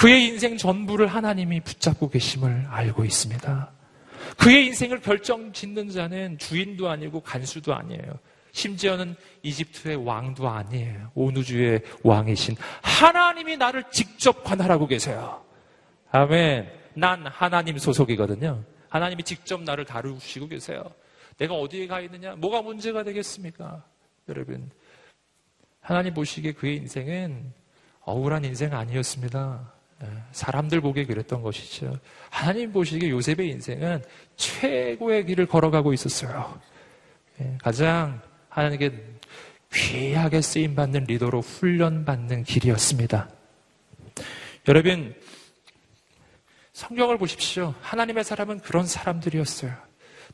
[0.00, 3.70] 그의 인생 전부를 하나님이 붙잡고 계심을 알고 있습니다.
[4.38, 8.18] 그의 인생을 결정 짓는 자는 주인도 아니고 간수도 아니에요.
[8.52, 11.10] 심지어는 이집트의 왕도 아니에요.
[11.14, 15.44] 온 우주의 왕이신 하나님이 나를 직접 관할하고 계세요.
[16.12, 16.70] 아멘.
[16.94, 18.64] 난 하나님 소속이거든요.
[18.88, 20.82] 하나님이 직접 나를 다루시고 계세요.
[21.36, 22.36] 내가 어디에 가 있느냐?
[22.36, 23.84] 뭐가 문제가 되겠습니까?
[24.30, 24.70] 여러분,
[25.82, 27.52] 하나님 보시기에 그의 인생은
[28.00, 29.79] 억울한 인생 아니었습니다.
[30.02, 31.98] 예, 사람들 보기에 그랬던 것이죠.
[32.30, 34.02] 하나님 보시기에 요셉의 인생은
[34.36, 36.58] 최고의 길을 걸어가고 있었어요.
[37.40, 38.92] 예, 가장 하나님께
[39.72, 43.28] 귀하게 쓰임받는 리더로 훈련받는 길이었습니다.
[44.68, 45.14] 여러분,
[46.72, 47.74] 성경을 보십시오.
[47.80, 49.72] 하나님의 사람은 그런 사람들이었어요.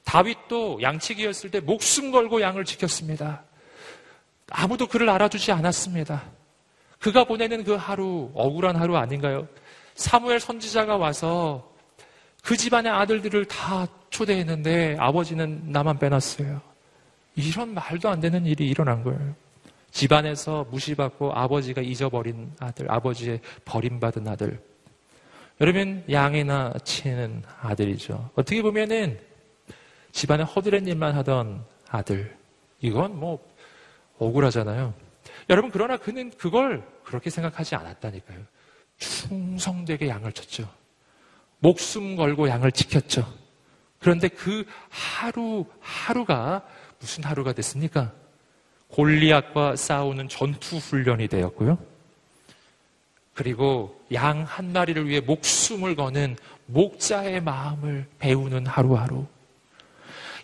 [0.04, 3.42] 다윗도 양치기였을 때 목숨 걸고 양을 지켰습니다.
[4.50, 6.35] 아무도 그를 알아주지 않았습니다.
[7.06, 9.46] 그가 보내는 그 하루, 억울한 하루 아닌가요?
[9.94, 11.72] 사무엘 선지자가 와서
[12.42, 16.60] 그 집안의 아들들을 다 초대했는데 아버지는 나만 빼놨어요.
[17.36, 19.36] 이런 말도 안 되는 일이 일어난 거예요.
[19.92, 24.60] 집안에서 무시받고 아버지가 잊어버린 아들, 아버지의 버림받은 아들.
[25.60, 28.30] 여러분, 양이나 치는 아들이죠.
[28.34, 29.16] 어떻게 보면은
[30.10, 32.36] 집안에 허드렛 일만 하던 아들.
[32.80, 33.46] 이건 뭐
[34.18, 34.92] 억울하잖아요.
[35.48, 38.40] 여러분, 그러나 그는 그걸 그렇게 생각하지 않았다니까요.
[38.98, 40.68] 충성되게 양을 쳤죠.
[41.60, 43.32] 목숨 걸고 양을 지켰죠.
[44.00, 46.66] 그런데 그 하루, 하루가
[46.98, 48.12] 무슨 하루가 됐습니까?
[48.88, 51.78] 골리앗과 싸우는 전투 훈련이 되었고요.
[53.34, 56.36] 그리고 양 한 마리를 위해 목숨을 거는
[56.66, 59.26] 목자의 마음을 배우는 하루하루.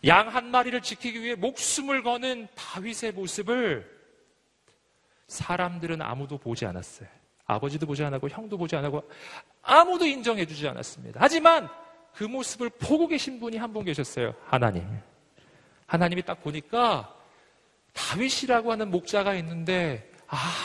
[0.07, 4.02] 양 한 마리를 지키기 위해 목숨을 거는 다윗의 모습을
[5.29, 7.09] 사람들은 아무도 보지 않았어요.
[7.47, 9.03] 아버지도 보지 않았고 형도 보지 않았고
[9.63, 11.21] 아무도 인정해 주지 않았습니다.
[11.23, 11.69] 하지만
[12.15, 14.35] 그 모습을 보고 계신 분이 한 분 계셨어요.
[14.47, 14.87] 하나님.
[15.87, 17.15] 하나님이 딱 보니까
[17.93, 20.11] 다윗이라고 하는 목자가 있는데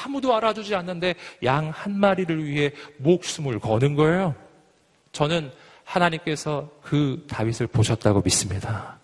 [0.06, 4.36] 아무도 알아주지 않는데 양 한 마리를 위해 목숨을 거는 거예요.
[5.12, 5.52] 저는
[5.84, 8.97] 하나님께서 그 다윗을 보셨다고 믿습니다.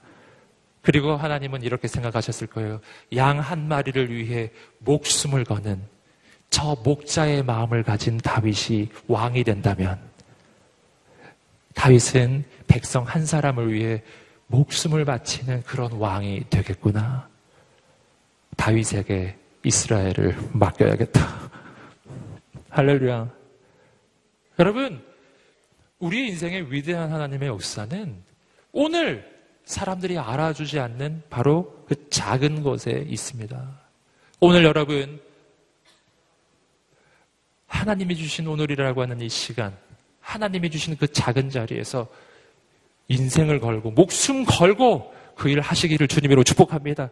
[0.83, 2.79] 그리고 하나님은 이렇게 생각하셨을 거예요.
[3.15, 5.81] 양 한 마리를 위해 목숨을 거는
[6.49, 9.97] 저 목자의 마음을 가진 다윗이 왕이 된다면
[11.73, 14.03] 다윗은 백성 한 사람을 위해
[14.47, 17.27] 목숨을 바치는 그런 왕이 되겠구나.
[18.57, 21.49] 다윗에게 이스라엘을 맡겨야겠다.
[22.69, 23.31] 할렐루야.
[24.59, 25.01] 여러분,
[25.97, 28.21] 우리 인생의 위대한 하나님의 역사는
[28.73, 29.32] 오늘
[29.65, 33.81] 사람들이 알아주지 않는 바로 그 작은 것에 있습니다.
[34.39, 35.21] 오늘 여러분,
[37.67, 39.77] 하나님이 주신 오늘이라고 하는 이 시간,
[40.19, 42.07] 하나님이 주신 그 작은 자리에서
[43.07, 47.09] 인생을 걸고, 목숨 걸고 그일 하시기를 주님으로 축복합니다.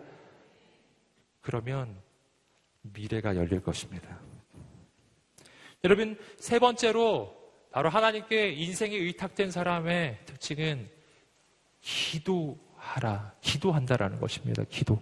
[1.41, 1.95] 그러면
[2.81, 4.19] 미래가 열릴 것입니다.
[5.83, 7.35] 여러분, 세 번째로
[7.71, 10.89] 바로 하나님께 인생이 의탁된 사람의 특징은
[12.11, 14.63] 기도하라, 기도한다라는 것입니다.
[14.69, 14.99] 기도.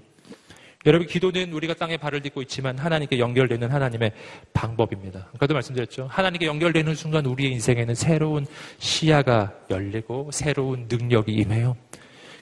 [0.86, 4.14] 여러분, 기도는 우리가 땅에 발을 딛고 있지만 하나님께 연결되는 하나님의
[4.54, 5.28] 방법입니다.
[5.36, 6.08] 아까도 말씀드렸죠.
[6.10, 8.46] 하나님께 연결되는 순간 우리의 인생에는 새로운
[8.78, 11.76] 시야가 열리고 새로운 능력이 임해요.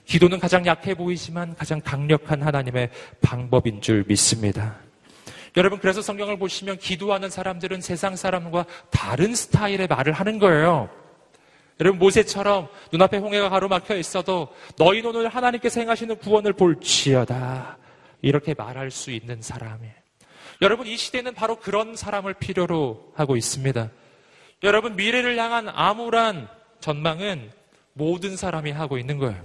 [0.04, 2.90] 기도는 가장 약해 보이지만 가장 강력한 하나님의
[3.20, 4.76] 방법인 줄 믿습니다.
[5.56, 10.88] 여러분, 그래서 성경을 보시면 기도하는 사람들은 세상 사람과 다른 스타일의 말을 하는 거예요.
[11.80, 17.78] 여러분, 모세처럼 눈앞에 홍해가 가로막혀 있어도 너희 오늘 하나님께서 행하시는 구원을 볼지어다.
[18.20, 19.94] 이렇게 말할 수 있는 사람이에요.
[20.60, 23.90] 여러분, 이 시대는 바로 그런 사람을 필요로 하고 있습니다.
[24.64, 26.48] 여러분, 미래를 향한 암울한
[26.80, 27.52] 전망은
[27.92, 29.40] 모든 사람이 하고 있는 거예요.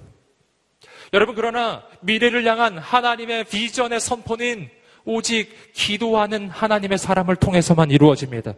[1.13, 4.69] 여러분, 그러나 미래를 향한 하나님의 비전의 선포는
[5.05, 8.53] 오직 기도하는 하나님의 사람을 통해서만 이루어집니다.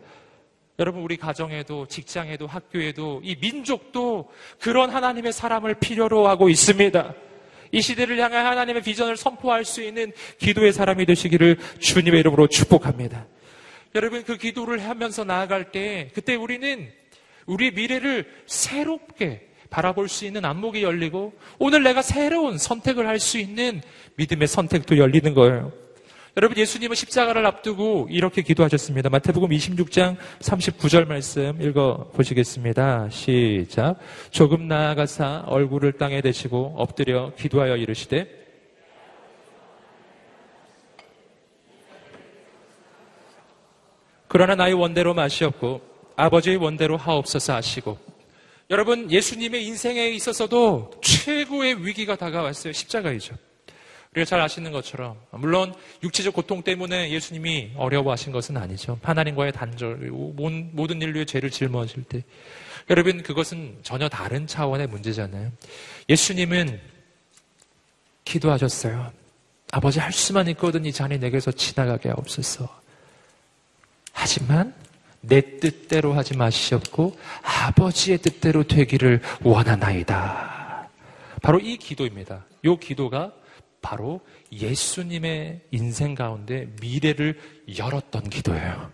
[0.77, 7.13] 여러분, 우리 가정에도, 직장에도, 학교에도, 이 민족도 그런 하나님의 사람을 필요로 하고 있습니다.
[7.71, 13.25] 이 시대를 향한 하나님의 비전을 선포할 수 있는 기도의 사람이 되시기를 주님의 이름으로 축복합니다.
[13.95, 16.91] 여러분, 그 기도를 하면서 나아갈 때, 그때 우리는
[17.45, 23.81] 우리의 미래를 새롭게 바라볼 수 있는 안목이 열리고 오늘 내가 새로운 선택을 할 수 있는
[24.15, 25.71] 믿음의 선택도 열리는 거예요.
[26.37, 29.09] 여러분 예수님은 십자가를 앞두고 이렇게 기도하셨습니다.
[29.09, 33.09] 마태복음 26장 39절 말씀 읽어 보시겠습니다.
[33.09, 33.97] 시작.
[34.31, 38.27] 조금 나아가사 얼굴을 땅에 대시고 엎드려 기도하여 이르시되
[44.27, 45.81] 그러나 나의 원대로 마시옵고
[46.17, 47.97] 아버지의 원대로 하옵소서 하시고
[48.71, 52.73] 여러분, 예수님의 인생에 있어서도 최고의 위기가 다가왔어요.
[52.73, 53.35] 십자가이죠.
[54.15, 58.97] 우리가 잘 아시는 것처럼, 물론 육체적 고통 때문에 예수님이 어려워하신 것은 아니죠.
[59.03, 62.23] 하나님과의 단절, 모든 인류의 죄를 짊어질 때.
[62.89, 65.51] 여러분, 그것은 전혀 다른 차원의 문제잖아요.
[66.07, 66.79] 예수님은
[68.23, 69.11] 기도하셨어요.
[69.71, 72.69] 아버지 할 수만 있거든 이 잔이 내게서 지나가게 없었어.
[74.13, 74.73] 하지만
[75.19, 80.87] 내 뜻대로 하지 마시옵고 아버지의 뜻대로 되기를 원하나이다.
[81.41, 82.45] 바로 이 기도입니다.
[82.63, 83.33] 이 기도가
[83.85, 84.19] 바로
[84.51, 87.39] 예수님의 인생 가운데 미래를
[87.77, 88.91] 열었던 기도예요.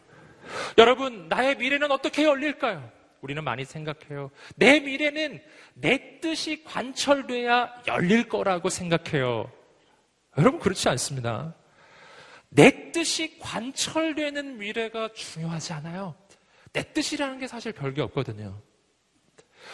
[0.78, 2.92] 여러분, 나의 미래는 어떻게 열릴까요?
[3.22, 4.32] 우리는 많이 생각해요.
[4.58, 5.42] 내 미래는
[5.76, 9.50] 내 뜻이 관철돼야 열릴 거라고 생각해요.
[10.38, 11.56] 여러분, 그렇지 않습니다.
[12.50, 16.16] 내 뜻이 관철되는 미래가 중요하지 않아요.
[16.74, 18.62] 내 뜻이라는 게 사실 별게 없거든요.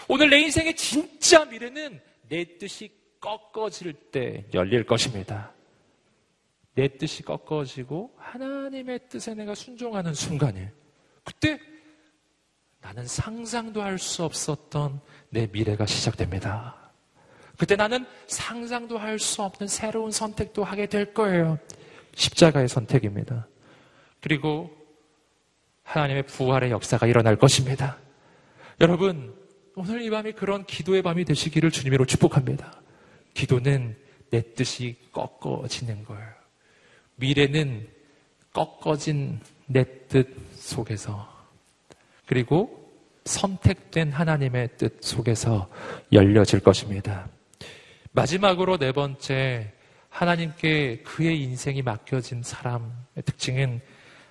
[0.07, 1.99] 오늘 내 인생의 진짜 미래는
[2.30, 5.51] 내 뜻이 꺾어질 때 열릴 것입니다.
[6.76, 10.72] 내 뜻이 꺾어지고 하나님의 뜻에 내가 순종하는 순간에
[11.24, 11.59] 그때
[12.82, 16.91] 나는 상상도 할 수 없었던 내 미래가 시작됩니다.
[17.57, 21.57] 그때 나는 상상도 할 수 없는 새로운 선택도 하게 될 거예요.
[22.15, 23.47] 십자가의 선택입니다.
[24.22, 24.70] 그리고
[25.84, 27.97] 하나님의 부활의 역사가 일어날 것입니다.
[28.80, 29.36] 여러분,
[29.76, 32.82] 오늘 이 밤이 그런 기도의 밤이 되시기를 주님으로 축복합니다.
[33.38, 33.96] 기도는
[34.32, 36.28] 내 뜻이 꺾어지는 거예요.
[37.18, 37.88] 미래는
[38.52, 41.28] 꺾어진 내 뜻 속에서
[42.26, 42.92] 그리고
[43.26, 45.70] 선택된 하나님의 뜻 속에서
[46.12, 47.28] 열려질 것입니다.
[48.12, 49.72] 마지막으로 네 번째
[50.10, 52.90] 하나님께 그의 인생이 맡겨진 사람의
[53.26, 53.82] 특징은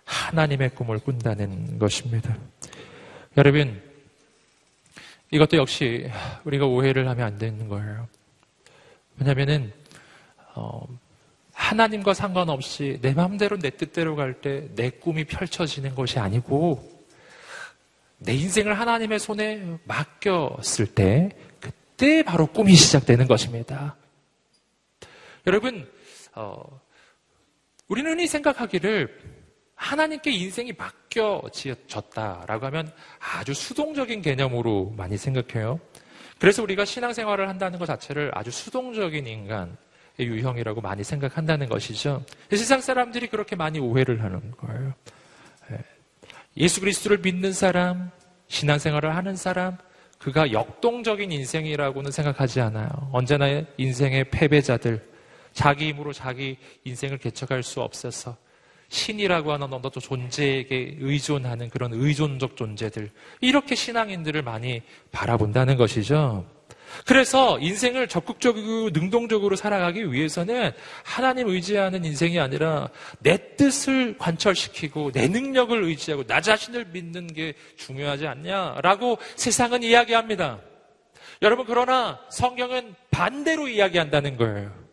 [0.05, 2.37] 하나님의 꿈을 꾼다는 것입니다.
[3.37, 3.83] 여러분,
[5.31, 6.11] 이것도 역시
[6.45, 8.09] 우리가 오해를 하면 안 되는 거예요.
[9.19, 9.73] 왜냐면은,
[10.55, 10.87] 어,
[11.53, 17.07] 하나님과 상관없이 내 마음대로 내 뜻대로 갈 때 내 꿈이 펼쳐지는 것이 아니고
[18.19, 23.97] 내 인생을 하나님의 손에 맡겼을 때 그때 바로 꿈이 시작되는 것입니다.
[25.47, 25.89] 여러분,
[26.35, 26.63] 어,
[27.89, 29.37] 우리는 흔히 생각하기를
[29.75, 35.81] 하나님께 인생이 맡겨졌다라고 하면 아주 수동적인 개념으로 많이 생각해요.
[36.39, 39.77] 그래서 우리가 신앙생활을 한다는 것 자체를 아주 수동적인 인간의
[40.19, 42.25] 유형이라고 많이 생각한다는 것이죠.
[42.51, 44.93] 세상 사람들이 그렇게 많이 오해를 하는 거예요.
[45.73, 45.79] 예.
[46.59, 48.11] 예수 그리스도를 믿는 사람,
[48.49, 49.79] 신앙생활을 하는 사람,
[50.19, 52.89] 그가 역동적인 인생이라고는 생각하지 않아요.
[53.13, 55.07] 언제나 인생의 패배자들,
[55.53, 58.37] 자기 힘으로 자기 인생을 개척할 수 없어서
[58.89, 63.11] 신이라고 하는 어떤 존재에게 의존하는 그런 의존적 존재들,
[63.41, 64.83] 이렇게 신앙인들을 많이
[65.13, 66.47] 바라본다는 것이죠.
[67.05, 70.73] 그래서 인생을 적극적이고 능동적으로 살아가기 위해서는
[71.05, 78.27] 하나님 의지하는 인생이 아니라 내 뜻을 관철시키고 내 능력을 의지하고 나 자신을 믿는 게 중요하지
[78.27, 80.61] 않냐라고 세상은 이야기합니다.
[81.43, 84.86] 여러분, 그러나 성경은 반대로 이야기한다는 거예요.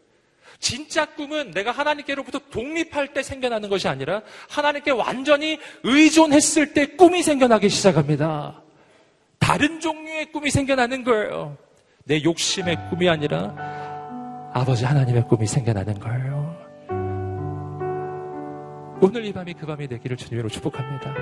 [0.63, 7.67] 진짜 꿈은 내가 하나님께로부터 독립할 때 생겨나는 것이 아니라 하나님께 완전히 의존했을 때 꿈이 생겨나기
[7.67, 8.63] 시작합니다.
[9.39, 11.57] 다른 종류의 꿈이 생겨나는 거예요.
[12.05, 13.53] 내 욕심의 꿈이 아니라
[14.53, 16.55] 아버지 하나님의 꿈이 생겨나는 거예요.
[19.01, 21.13] 오늘 이 밤이 그 밤이 되기를 주님으로 축복합니다.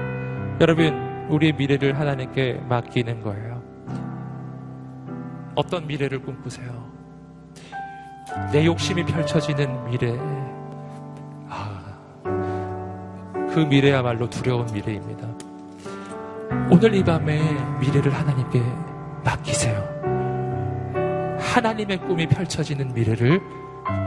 [0.62, 0.94] 여러분,
[1.30, 3.64] 우리의 미래를 하나님께 맡기는 거예요.
[5.56, 7.01] 어떤 미래를 꿈꾸세요?
[8.52, 10.18] 내 욕심이 펼쳐지는 미래.
[11.50, 11.82] 아,
[13.54, 15.28] 그 미래야말로 두려운 미래입니다.
[16.70, 17.42] 오늘 이 밤에
[17.80, 18.62] 미래를 하나님께
[19.24, 19.92] 맡기세요.
[21.40, 23.42] 하나님의 꿈이 펼쳐지는 미래를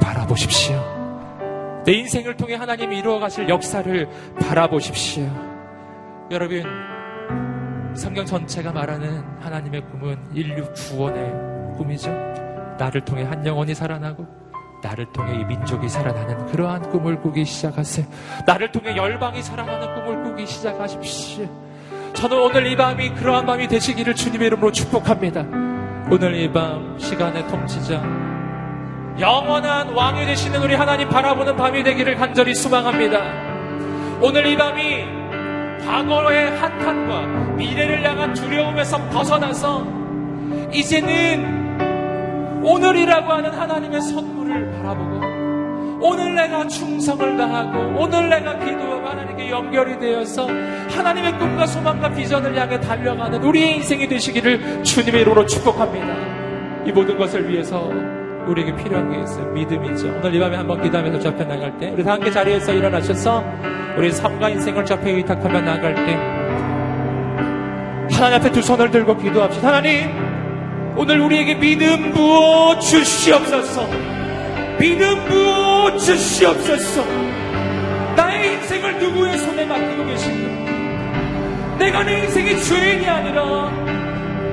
[0.01, 1.83] 바라보십시오.
[1.85, 4.09] 내 인생을 통해 하나님이 이루어 가실 역사를
[4.41, 5.29] 바라보십시오.
[6.31, 6.63] 여러분,
[7.95, 12.44] 성경 전체가 말하는 하나님의 꿈은 인류 구원의 꿈이죠.
[12.79, 14.27] 나를 통해 한 영혼이 살아나고
[14.83, 18.07] 나를 통해 이 민족이 살아나는 그러한 꿈을 꾸기 시작하세요.
[18.47, 21.47] 나를 통해 열방이 살아나는 꿈을 꾸기 시작하십시오.
[22.13, 25.41] 저는 오늘 이 밤이 그러한 밤이 되시기를 주님의 이름으로 축복합니다.
[26.11, 28.03] 오늘 이 밤 시간의 통치자
[29.19, 33.19] 영원한 왕이 되시는 우리 하나님 바라보는 밤이 되기를 간절히 소망합니다.
[34.21, 35.05] 오늘 이 밤이
[35.87, 39.87] 과거의 한탄과 미래를 향한 두려움에서 벗어나서
[40.73, 41.64] 이제는
[42.65, 45.35] 오늘이라고 하는 하나님의 선물을 바라보고
[46.01, 50.47] 오늘 내가 충성을 다하고 오늘 내가 기도하고 하나님께 연결이 되어서
[50.91, 56.85] 하나님의 꿈과 소망과 비전을 향해 달려가는 우리의 인생이 되시기를 주님의 이름으로 축복합니다.
[56.87, 57.91] 이 모든 것을 위해서
[58.47, 59.47] 우리에게 필요한 게 있어요.
[59.53, 60.09] 믿음이죠.
[60.09, 63.45] 오늘 이 밤에 한번 기도하면서 접해 나갈 때 우리 다 함께 자리에서 일어나셔서
[63.97, 66.15] 우리 삶과 인생을 접해 의탁하며 나갈 때
[68.15, 69.69] 하나님 앞에 두 손을 들고 기도합시다.
[69.69, 70.34] 하나님
[70.97, 73.89] 오늘 우리에게 믿음 부어 주시옵소서.
[74.79, 77.05] 믿음 부어 주시옵소서.
[78.17, 81.77] 나의 인생을 누구의 손에 맡기고 계신가?
[81.79, 83.71] 내가 내 인생의 주인이 아니라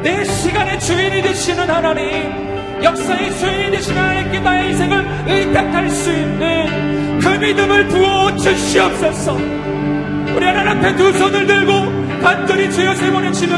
[0.01, 7.27] 내 시간의 주인이 되시는 하나님, 역사의 주인이 되시는 하나님께 나의 인생을 의탁할 수 있는 그
[7.27, 9.33] 믿음을 부어 주시옵소서.
[9.33, 13.31] 우리 하나님 앞에 두 손을 들고 간절히 주여 세 번의.
[13.33, 13.53] 주여,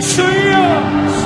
[0.00, 1.25] 주여.